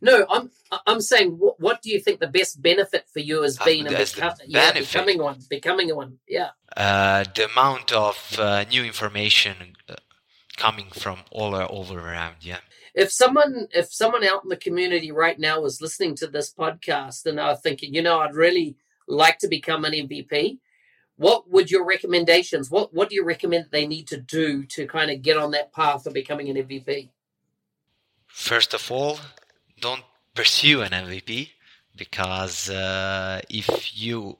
No, 0.00 0.26
I'm 0.30 0.50
I'm 0.86 1.00
saying 1.00 1.32
what, 1.38 1.58
what 1.58 1.82
do 1.82 1.90
you 1.90 2.00
think 2.00 2.20
the 2.20 2.26
best 2.26 2.60
benefit 2.60 3.06
for 3.12 3.20
you 3.20 3.42
has 3.42 3.58
Uh, 3.58 3.64
been 3.64 3.86
in 3.86 3.94
as 3.94 4.12
the 4.12 4.20
beco- 4.20 4.36
yeah, 4.46 4.72
becoming 4.72 5.18
one, 5.18 5.38
becoming 5.48 5.94
one. 5.94 6.18
Yeah. 6.28 6.50
Uh, 6.76 7.24
the 7.34 7.46
amount 7.50 7.92
of 7.92 8.36
uh, 8.38 8.64
new 8.64 8.84
information 8.84 9.76
uh, 9.88 9.94
coming 10.56 10.88
from 10.90 11.20
all 11.30 11.54
over 11.54 11.98
around, 11.98 12.36
yeah. 12.40 12.58
If 12.94 13.10
someone 13.12 13.68
if 13.72 13.92
someone 13.92 14.24
out 14.24 14.42
in 14.42 14.48
the 14.48 14.56
community 14.56 15.12
right 15.12 15.38
now 15.38 15.64
is 15.64 15.80
listening 15.80 16.14
to 16.16 16.26
this 16.26 16.52
podcast 16.52 17.26
and 17.26 17.38
are 17.40 17.56
thinking, 17.56 17.94
you 17.94 18.02
know, 18.02 18.20
I'd 18.20 18.34
really 18.34 18.76
like 19.08 19.38
to 19.38 19.48
become 19.48 19.84
an 19.84 19.92
MVP, 19.92 20.58
what 21.16 21.48
would 21.50 21.70
your 21.70 21.84
recommendations? 21.84 22.70
What 22.70 22.92
what 22.92 23.08
do 23.08 23.14
you 23.14 23.24
recommend 23.24 23.66
they 23.70 23.86
need 23.86 24.06
to 24.08 24.18
do 24.18 24.64
to 24.64 24.86
kind 24.86 25.10
of 25.10 25.22
get 25.22 25.36
on 25.38 25.50
that 25.52 25.72
path 25.72 26.06
of 26.06 26.12
becoming 26.12 26.48
an 26.50 26.56
MVP? 26.56 27.10
First 28.26 28.74
of 28.74 28.90
all, 28.90 29.18
don't 29.80 30.04
pursue 30.34 30.82
an 30.82 30.90
MVP 30.92 31.50
because 31.96 32.68
uh, 32.68 33.40
if 33.48 33.98
you 33.98 34.36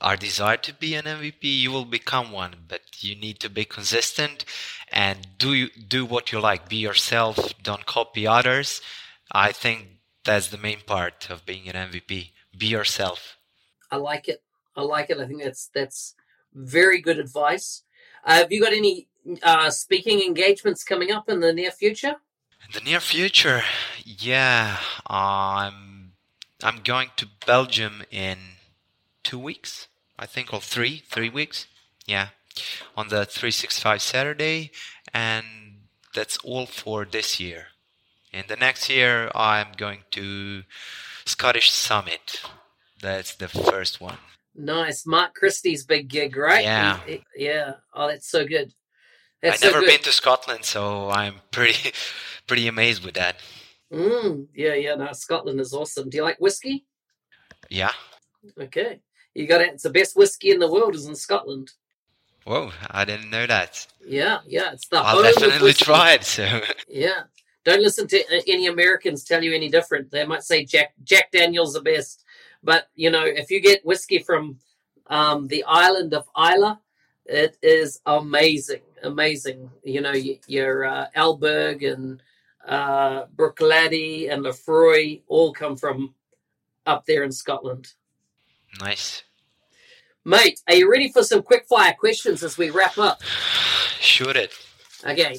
are 0.00 0.16
desired 0.16 0.62
to 0.64 0.74
be 0.74 0.94
an 0.94 1.04
MVP, 1.04 1.42
you 1.42 1.70
will 1.70 1.84
become 1.84 2.32
one. 2.32 2.54
But 2.68 2.82
you 3.00 3.14
need 3.16 3.40
to 3.40 3.48
be 3.48 3.64
consistent 3.64 4.44
and 4.92 5.26
do 5.38 5.68
do 5.68 6.04
what 6.04 6.32
you 6.32 6.40
like. 6.40 6.68
Be 6.68 6.76
yourself. 6.76 7.54
Don't 7.62 7.86
copy 7.86 8.26
others. 8.26 8.80
I 9.30 9.52
think 9.52 9.88
that's 10.24 10.48
the 10.48 10.58
main 10.58 10.80
part 10.86 11.28
of 11.30 11.46
being 11.46 11.68
an 11.68 11.90
MVP. 11.90 12.30
Be 12.56 12.66
yourself. 12.66 13.36
I 13.90 13.96
like 13.96 14.28
it. 14.28 14.42
I 14.74 14.82
like 14.82 15.10
it. 15.10 15.18
I 15.18 15.26
think 15.26 15.42
that's 15.42 15.70
that's 15.72 16.14
very 16.54 17.00
good 17.00 17.18
advice. 17.18 17.82
Uh, 18.24 18.34
have 18.34 18.52
you 18.52 18.60
got 18.60 18.72
any 18.72 19.08
uh, 19.42 19.70
speaking 19.70 20.20
engagements 20.20 20.82
coming 20.82 21.12
up 21.12 21.28
in 21.28 21.40
the 21.40 21.52
near 21.52 21.70
future? 21.70 22.16
In 22.68 22.72
the 22.72 22.80
near 22.90 23.00
future, 23.00 23.62
yeah, 24.04 24.78
I'm 25.06 26.12
I'm 26.62 26.78
going 26.82 27.10
to 27.16 27.26
Belgium 27.46 28.02
in 28.10 28.38
two 29.22 29.38
weeks, 29.38 29.88
I 30.18 30.26
think, 30.26 30.52
or 30.52 30.60
three, 30.60 31.02
three 31.08 31.28
weeks. 31.30 31.66
Yeah, 32.06 32.28
on 32.96 33.08
the 33.08 33.24
365 33.26 34.00
Saturday, 34.02 34.70
and 35.12 35.44
that's 36.14 36.38
all 36.38 36.66
for 36.66 37.04
this 37.04 37.38
year. 37.40 37.66
In 38.32 38.44
the 38.48 38.56
next 38.56 38.88
year, 38.88 39.30
I'm 39.34 39.68
going 39.76 40.04
to 40.12 40.62
Scottish 41.24 41.70
Summit. 41.72 42.40
That's 43.00 43.34
the 43.34 43.48
first 43.48 44.00
one. 44.00 44.18
Nice, 44.54 45.06
Mark 45.06 45.34
Christie's 45.34 45.84
big 45.84 46.08
gig, 46.08 46.36
right? 46.36 46.64
Yeah. 46.64 46.98
He- 47.06 47.22
he- 47.36 47.44
yeah. 47.46 47.74
Oh, 47.92 48.08
that's 48.08 48.28
so 48.28 48.46
good. 48.46 48.72
That's 49.42 49.54
I've 49.54 49.60
so 49.60 49.66
never 49.68 49.80
good. 49.80 49.88
been 49.90 50.02
to 50.04 50.12
Scotland, 50.12 50.64
so 50.64 51.10
I'm 51.10 51.34
pretty 51.50 51.92
pretty 52.46 52.68
amazed 52.68 53.04
with 53.04 53.14
that. 53.14 53.36
Mm, 53.92 54.46
yeah, 54.54 54.74
yeah. 54.74 54.94
No, 54.94 55.12
Scotland 55.12 55.60
is 55.60 55.72
awesome. 55.72 56.08
Do 56.10 56.16
you 56.18 56.22
like 56.24 56.40
whiskey? 56.40 56.84
Yeah. 57.68 57.92
Okay, 58.60 59.00
you 59.34 59.46
got 59.46 59.60
it. 59.60 59.74
It's 59.74 59.82
the 59.82 59.90
best 59.90 60.16
whiskey 60.16 60.50
in 60.50 60.58
the 60.58 60.70
world 60.70 60.94
is 60.94 61.06
in 61.06 61.14
Scotland. 61.16 61.72
Whoa, 62.44 62.70
I 62.90 63.04
didn't 63.04 63.30
know 63.30 63.46
that. 63.46 63.86
Yeah, 64.06 64.38
yeah. 64.46 64.72
It's 64.72 64.86
the 64.88 64.98
I'll 64.98 65.22
definitely 65.22 65.72
try 65.72 66.12
it. 66.12 66.24
So. 66.24 66.60
Yeah. 66.88 67.24
Don't 67.64 67.82
listen 67.82 68.06
to 68.06 68.22
any 68.48 68.68
Americans 68.68 69.24
tell 69.24 69.42
you 69.42 69.52
any 69.52 69.68
different. 69.68 70.12
They 70.12 70.24
might 70.24 70.44
say 70.44 70.64
Jack 70.64 70.94
Jack 71.02 71.32
Daniels 71.32 71.72
the 71.74 71.80
best, 71.80 72.24
but 72.62 72.86
you 72.94 73.10
know 73.10 73.24
if 73.24 73.50
you 73.50 73.60
get 73.60 73.84
whiskey 73.84 74.20
from 74.20 74.58
um, 75.08 75.48
the 75.48 75.64
island 75.64 76.14
of 76.14 76.28
Islay, 76.38 76.74
it 77.24 77.56
is 77.62 78.00
amazing, 78.06 78.82
amazing. 79.02 79.68
You 79.82 80.00
know 80.00 80.12
y- 80.12 80.38
your 80.46 80.84
uh, 80.84 81.06
Ardbeg 81.16 81.92
and 81.92 82.22
uh, 82.66 83.26
Bruichladdich 83.36 84.30
and 84.30 84.44
Laphroaig 84.44 85.22
all 85.28 85.52
come 85.52 85.76
from 85.76 86.14
up 86.84 87.06
there 87.06 87.22
in 87.22 87.32
Scotland. 87.32 87.92
Nice. 88.80 89.22
Mate, 90.24 90.60
are 90.68 90.74
you 90.74 90.90
ready 90.90 91.10
for 91.10 91.22
some 91.22 91.42
quick 91.42 91.66
fire 91.68 91.94
questions 91.98 92.42
as 92.42 92.58
we 92.58 92.70
wrap 92.70 92.98
up? 92.98 93.22
Shoot 94.00 94.36
it. 94.36 94.52
Okay. 95.04 95.38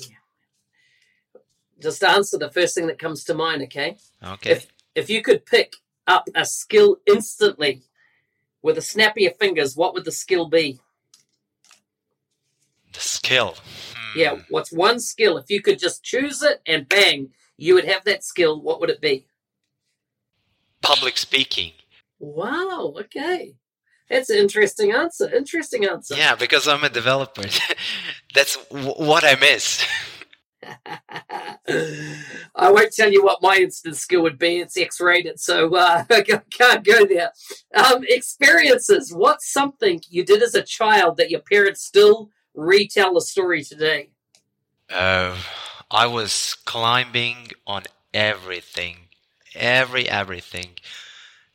Just 1.80 2.04
answer 2.04 2.38
the 2.38 2.50
first 2.50 2.74
thing 2.74 2.88
that 2.88 2.98
comes 2.98 3.24
to 3.26 3.34
mind, 3.34 3.62
okay? 3.64 3.98
Okay. 4.24 4.52
If 4.52 4.68
if 4.96 5.10
you 5.10 5.22
could 5.22 5.46
pick 5.46 5.76
up 6.08 6.28
a 6.34 6.46
skill 6.46 6.98
instantly 7.06 7.84
with 8.64 8.78
a 8.78 8.82
snap 8.82 9.12
of 9.12 9.22
your 9.22 9.34
fingers, 9.34 9.76
what 9.76 9.94
would 9.94 10.06
the 10.06 10.12
skill 10.12 10.48
be? 10.48 10.80
The 12.98 13.04
skill. 13.04 13.56
Hmm. 13.96 14.20
Yeah, 14.20 14.36
what's 14.50 14.72
one 14.72 15.00
skill? 15.00 15.38
If 15.38 15.50
you 15.50 15.62
could 15.62 15.80
just 15.80 16.04
choose 16.04 16.42
it 16.42 16.62
and 16.66 16.90
bang, 16.90 17.30
you 17.58 17.76
would 17.76 17.86
have 17.86 18.04
that 18.06 18.24
skill, 18.24 18.62
what 18.62 18.80
would 18.80 18.90
it 18.90 19.02
be? 19.02 19.28
Public 20.82 21.18
speaking. 21.18 21.74
Wow, 22.20 22.96
okay. 23.00 23.56
That's 24.10 24.30
an 24.30 24.38
interesting 24.38 24.92
answer. 24.92 25.30
Interesting 25.34 25.86
answer. 25.86 26.16
Yeah, 26.16 26.36
because 26.36 26.68
I'm 26.68 26.84
a 26.84 26.90
developer. 26.90 27.44
That's 28.34 28.58
w- 28.68 28.94
what 28.94 29.24
I 29.24 29.36
miss. 29.36 29.86
I 31.68 32.72
won't 32.72 32.94
tell 32.94 33.12
you 33.12 33.24
what 33.24 33.42
my 33.42 33.58
instant 33.58 33.98
skill 33.98 34.22
would 34.24 34.40
be. 34.40 34.60
It's 34.60 34.78
X-rated, 34.78 35.40
so 35.40 35.76
uh, 35.76 36.06
I 36.10 36.22
can't 36.22 36.84
go 36.84 37.06
there. 37.06 37.32
Um, 37.76 38.04
experiences. 38.08 39.14
What's 39.14 39.52
something 39.52 40.02
you 40.10 40.24
did 40.24 40.42
as 40.42 40.56
a 40.56 40.64
child 40.64 41.18
that 41.18 41.30
your 41.30 41.42
parents 41.42 41.84
still 41.84 42.30
retell 42.58 43.14
the 43.14 43.22
story 43.22 43.64
today? 43.64 44.10
Uh, 44.90 45.38
I 45.90 46.08
was 46.08 46.58
climbing 46.66 47.52
on 47.66 47.84
everything. 48.14 48.98
Every 49.56 50.10
everything. 50.10 50.72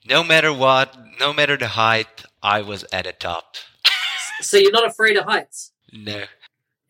No 0.08 0.24
matter 0.24 0.52
what, 0.52 0.96
no 1.20 1.32
matter 1.32 1.56
the 1.56 1.68
height, 1.68 2.24
I 2.42 2.62
was 2.62 2.84
at 2.92 3.04
the 3.04 3.12
top. 3.12 3.56
So 4.40 4.56
you're 4.56 4.72
not 4.72 4.86
afraid 4.86 5.16
of 5.16 5.24
heights. 5.24 5.72
No. 5.92 6.24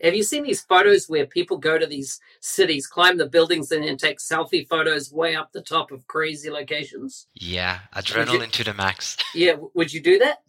Have 0.02 0.14
you 0.14 0.22
seen 0.22 0.42
these 0.42 0.62
photos 0.62 1.08
where 1.08 1.26
people 1.26 1.58
go 1.58 1.78
to 1.78 1.86
these 1.86 2.18
cities, 2.40 2.86
climb 2.86 3.18
the 3.18 3.26
buildings, 3.26 3.70
and 3.70 3.84
then 3.84 3.96
take 3.96 4.18
selfie 4.18 4.66
photos 4.66 5.12
way 5.12 5.36
up 5.36 5.52
the 5.52 5.62
top 5.62 5.92
of 5.92 6.06
crazy 6.08 6.50
locations? 6.50 7.26
Yeah, 7.34 7.80
adrenaline 7.94 8.50
to 8.52 8.64
the 8.64 8.74
max. 8.74 9.16
Yeah, 9.34 9.56
would 9.74 9.92
you 9.92 10.00
do 10.00 10.18
that? 10.18 10.42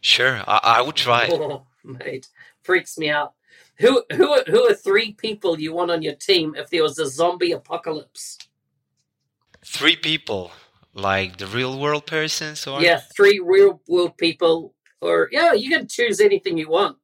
Sure, 0.00 0.42
I, 0.46 0.60
I 0.78 0.82
would 0.82 0.96
try. 0.96 1.28
Oh, 1.30 1.66
mate, 2.04 2.28
freaks 2.62 2.98
me 2.98 3.10
out. 3.10 3.34
Who 3.78 4.04
who 4.12 4.30
are, 4.30 4.44
who 4.46 4.68
are 4.68 4.74
three 4.74 5.12
people 5.12 5.58
you 5.58 5.72
want 5.72 5.90
on 5.90 6.02
your 6.02 6.14
team 6.14 6.54
if 6.56 6.70
there 6.70 6.82
was 6.82 6.98
a 6.98 7.06
zombie 7.06 7.52
apocalypse? 7.52 8.38
Three 9.64 9.96
people, 9.96 10.52
like 10.94 11.38
the 11.38 11.46
real 11.46 11.78
world 11.78 12.06
persons, 12.06 12.66
or 12.66 12.82
Yeah, 12.82 13.00
three 13.16 13.40
real 13.40 13.80
world 13.88 14.16
people, 14.18 14.74
or 15.00 15.28
yeah, 15.32 15.52
you 15.52 15.70
can 15.70 15.88
choose 15.88 16.20
anything 16.20 16.58
you 16.58 16.68
want. 16.68 16.96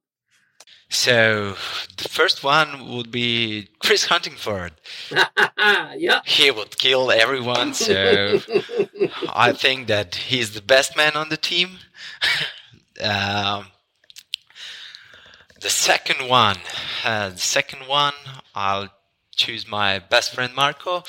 So 0.89 1.55
the 1.97 2.07
first 2.07 2.43
one 2.43 2.95
would 2.95 3.11
be 3.11 3.67
Chris 3.79 4.07
Huntingford. 4.07 4.71
yeah. 5.97 6.21
He 6.25 6.49
would 6.49 6.77
kill 6.77 7.11
everyone. 7.11 7.73
So 7.73 8.39
I 9.35 9.51
think 9.51 9.87
that 9.87 10.15
he's 10.15 10.53
the 10.53 10.61
best 10.61 10.95
man 10.95 11.15
on 11.15 11.29
the 11.29 11.37
team. 11.37 11.79
um, 13.03 13.67
the 15.67 15.71
second 15.71 16.29
one, 16.29 16.55
uh, 17.03 17.27
the 17.27 17.37
second 17.37 17.89
one, 17.89 18.13
I'll 18.55 18.87
choose 19.35 19.67
my 19.67 19.99
best 19.99 20.33
friend 20.33 20.55
Marco 20.55 21.03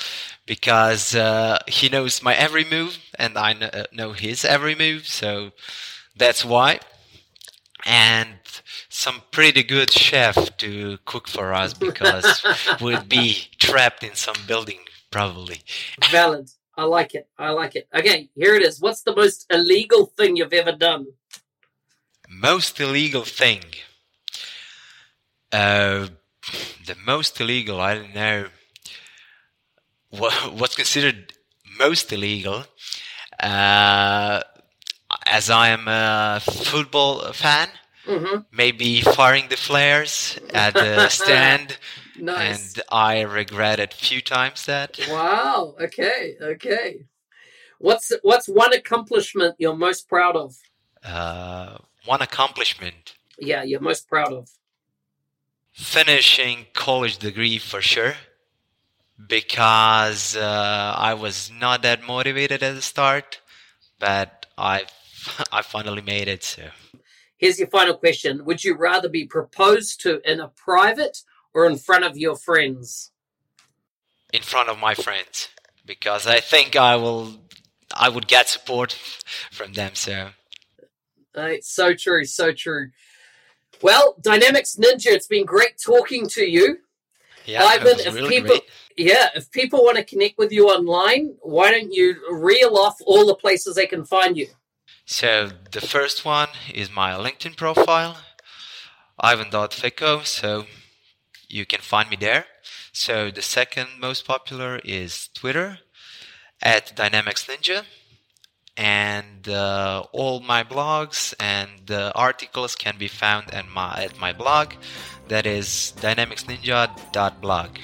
because 0.45 1.15
uh, 1.15 1.59
he 1.65 1.87
knows 1.87 2.21
my 2.21 2.35
every 2.35 2.65
move 2.65 2.99
and 3.17 3.37
I 3.37 3.53
kn- 3.53 3.71
uh, 3.73 3.85
know 3.93 4.11
his 4.11 4.43
every 4.43 4.75
move. 4.75 5.07
So 5.07 5.51
that's 6.13 6.43
why. 6.43 6.81
And 7.85 8.39
some 8.89 9.21
pretty 9.31 9.63
good 9.63 9.91
chef 9.91 10.57
to 10.57 10.97
cook 11.05 11.29
for 11.29 11.53
us 11.53 11.73
because 11.73 12.43
we'd 12.81 13.07
be 13.07 13.47
trapped 13.59 14.03
in 14.03 14.15
some 14.15 14.35
building 14.45 14.79
probably. 15.09 15.61
Valid. 16.11 16.49
I 16.75 16.83
like 16.83 17.15
it. 17.15 17.29
I 17.37 17.51
like 17.51 17.77
it. 17.77 17.87
Okay, 17.97 18.29
here 18.35 18.55
it 18.55 18.63
is. 18.63 18.81
What's 18.81 19.03
the 19.03 19.15
most 19.15 19.45
illegal 19.49 20.07
thing 20.17 20.35
you've 20.35 20.51
ever 20.51 20.73
done? 20.73 21.07
Most 22.27 22.77
illegal 22.81 23.23
thing. 23.23 23.63
Uh, 25.51 26.07
the 26.85 26.95
most 27.05 27.39
illegal, 27.41 27.79
I 27.81 27.95
don't 27.95 28.15
know. 28.15 28.47
What's 30.11 30.75
considered 30.75 31.33
most 31.77 32.11
illegal? 32.11 32.65
Uh, 33.39 34.41
as 35.25 35.49
I 35.49 35.69
am 35.69 35.87
a 35.87 36.39
football 36.41 37.31
fan, 37.33 37.69
Mm-hmm. 38.07 38.41
maybe 38.51 39.01
firing 39.01 39.49
the 39.49 39.57
flares 39.57 40.39
at 40.53 40.73
the 40.73 41.09
stand, 41.09 41.77
Nice. 42.15 42.73
and 42.75 42.83
I 42.91 43.21
regretted 43.21 43.91
a 43.91 43.95
few 43.95 44.21
times 44.21 44.65
that. 44.65 44.99
Wow. 45.09 45.75
Okay. 45.79 46.35
Okay. 46.41 47.05
What's 47.77 48.11
what's 48.23 48.47
one 48.47 48.73
accomplishment 48.73 49.55
you're 49.59 49.75
most 49.75 50.07
proud 50.09 50.35
of? 50.35 50.55
Uh, 51.03 51.77
one 52.05 52.21
accomplishment. 52.21 53.13
Yeah, 53.37 53.63
you're 53.63 53.79
most 53.79 54.07
proud 54.07 54.33
of. 54.33 54.49
Finishing 55.79 56.67
college 56.73 57.17
degree 57.17 57.57
for 57.57 57.81
sure, 57.81 58.15
because 59.27 60.35
uh, 60.35 60.93
I 60.95 61.13
was 61.13 61.49
not 61.49 61.83
that 61.83 62.03
motivated 62.03 62.61
at 62.61 62.75
the 62.75 62.81
start, 62.81 63.39
but 63.97 64.45
I 64.57 64.85
I 65.53 65.61
finally 65.61 66.01
made 66.01 66.27
it. 66.27 66.43
So 66.43 66.63
here's 67.37 67.59
your 67.59 67.69
final 67.69 67.95
question: 67.95 68.43
Would 68.43 68.65
you 68.65 68.75
rather 68.75 69.07
be 69.07 69.25
proposed 69.25 70.01
to 70.01 70.19
in 70.29 70.41
a 70.41 70.49
private 70.49 71.19
or 71.53 71.65
in 71.65 71.77
front 71.77 72.03
of 72.03 72.17
your 72.17 72.35
friends? 72.35 73.11
In 74.33 74.41
front 74.41 74.67
of 74.67 74.77
my 74.77 74.93
friends, 74.93 75.47
because 75.85 76.27
I 76.27 76.41
think 76.41 76.75
I 76.75 76.97
will 76.97 77.35
I 77.95 78.09
would 78.09 78.27
get 78.27 78.49
support 78.49 78.91
from 79.51 79.73
them. 79.73 79.91
So, 79.95 80.31
uh, 81.33 81.53
so 81.61 81.93
true, 81.93 82.25
so 82.25 82.51
true. 82.51 82.89
Well, 83.81 84.15
Dynamics 84.21 84.75
Ninja, 84.75 85.07
it's 85.07 85.27
been 85.27 85.45
great 85.45 85.79
talking 85.83 86.27
to 86.29 86.43
you. 86.43 86.79
Yeah, 87.45 87.63
Ivan, 87.63 87.99
if 87.99 88.13
really 88.13 88.29
people, 88.29 88.47
great. 88.47 88.63
yeah, 88.97 89.29
if 89.35 89.49
people 89.51 89.83
want 89.83 89.97
to 89.97 90.03
connect 90.03 90.37
with 90.37 90.51
you 90.51 90.67
online, 90.67 91.35
why 91.41 91.71
don't 91.71 91.91
you 91.91 92.15
reel 92.31 92.77
off 92.77 92.97
all 93.05 93.25
the 93.25 93.35
places 93.35 93.75
they 93.75 93.87
can 93.87 94.05
find 94.05 94.37
you? 94.37 94.47
So 95.05 95.49
the 95.71 95.81
first 95.81 96.25
one 96.25 96.49
is 96.71 96.91
my 96.91 97.13
LinkedIn 97.13 97.57
profile, 97.57 98.17
Ivan.Fico. 99.19 100.21
So 100.21 100.65
you 101.47 101.65
can 101.65 101.79
find 101.79 102.09
me 102.09 102.17
there. 102.17 102.45
So 102.91 103.31
the 103.31 103.41
second 103.41 103.87
most 103.99 104.27
popular 104.27 104.79
is 104.83 105.29
Twitter 105.33 105.79
at 106.61 106.95
Dynamics 106.95 107.45
Ninja. 107.45 107.85
And 108.79 109.49
uh, 109.49 110.05
all 110.13 110.39
my 110.39 110.63
blogs 110.63 111.33
and 111.37 111.91
uh, 111.91 112.13
articles 112.15 112.77
can 112.77 112.97
be 112.97 113.09
found 113.09 113.53
at 113.53 113.67
my, 113.67 114.05
at 114.05 114.17
my 114.21 114.31
blog, 114.31 114.71
that 115.27 115.45
is 115.45 115.93
dynamicsninja.blog. 115.97 117.77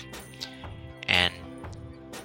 And 1.09 1.33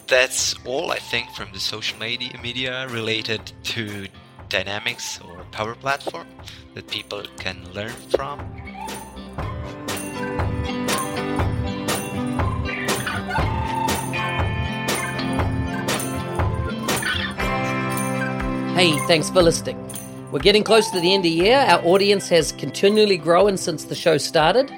that's 0.07 0.55
all 0.65 0.93
I 0.93 1.01
think 1.01 1.31
from 1.31 1.53
the 1.53 1.59
social 1.59 1.99
media, 1.99 2.39
media 2.41 2.87
related 2.89 3.51
to 3.75 4.07
Dynamics 4.49 5.19
or 5.21 5.45
Power 5.51 5.75
Platform 5.75 6.29
that 6.75 6.87
people 6.87 7.25
can 7.39 7.73
learn 7.73 7.97
from. 8.15 8.60
Hey, 18.81 18.97
thanks 19.01 19.29
for 19.29 19.43
listening. 19.43 19.77
We're 20.33 20.39
getting 20.39 20.65
close 20.65 20.89
to 20.89 21.01
the 21.01 21.13
end 21.13 21.21
of 21.21 21.25
the 21.25 21.29
year. 21.29 21.59
Our 21.59 21.85
audience 21.85 22.31
has 22.31 22.51
continually 22.51 23.19
grown 23.19 23.59
since 23.59 23.85
the 23.85 23.95
show 23.95 24.17
started. 24.17 24.73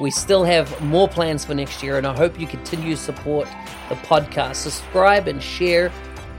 We 0.00 0.12
still 0.12 0.44
have 0.44 0.80
more 0.80 1.08
plans 1.08 1.44
for 1.44 1.54
next 1.54 1.82
year, 1.82 1.98
and 1.98 2.06
I 2.06 2.16
hope 2.16 2.38
you 2.38 2.46
continue 2.46 2.94
to 2.94 2.96
support 2.96 3.48
the 3.88 3.96
podcast. 3.96 4.54
Subscribe 4.54 5.26
and 5.26 5.42
share 5.42 5.90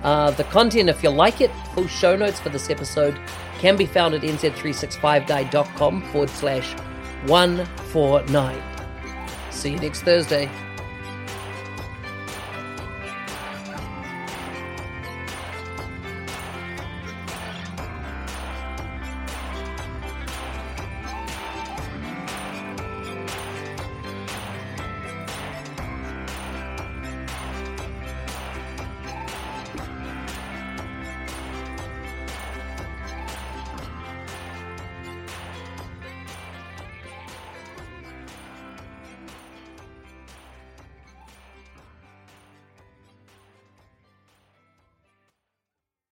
uh, 0.01 0.31
the 0.31 0.45
content 0.45 0.87
if 0.87 1.03
you 1.03 1.09
like 1.09 1.41
it. 1.41 1.51
Full 1.75 1.87
show 1.87 2.15
notes 2.15 2.39
for 2.39 2.47
this 2.47 2.69
episode 2.69 3.19
can 3.57 3.75
be 3.75 3.85
found 3.85 4.13
at 4.13 4.21
nz365guy.com 4.21 6.01
forward 6.13 6.29
slash 6.29 6.71
149. 7.25 8.63
See 9.51 9.71
you 9.71 9.79
next 9.79 10.03
Thursday. 10.03 10.49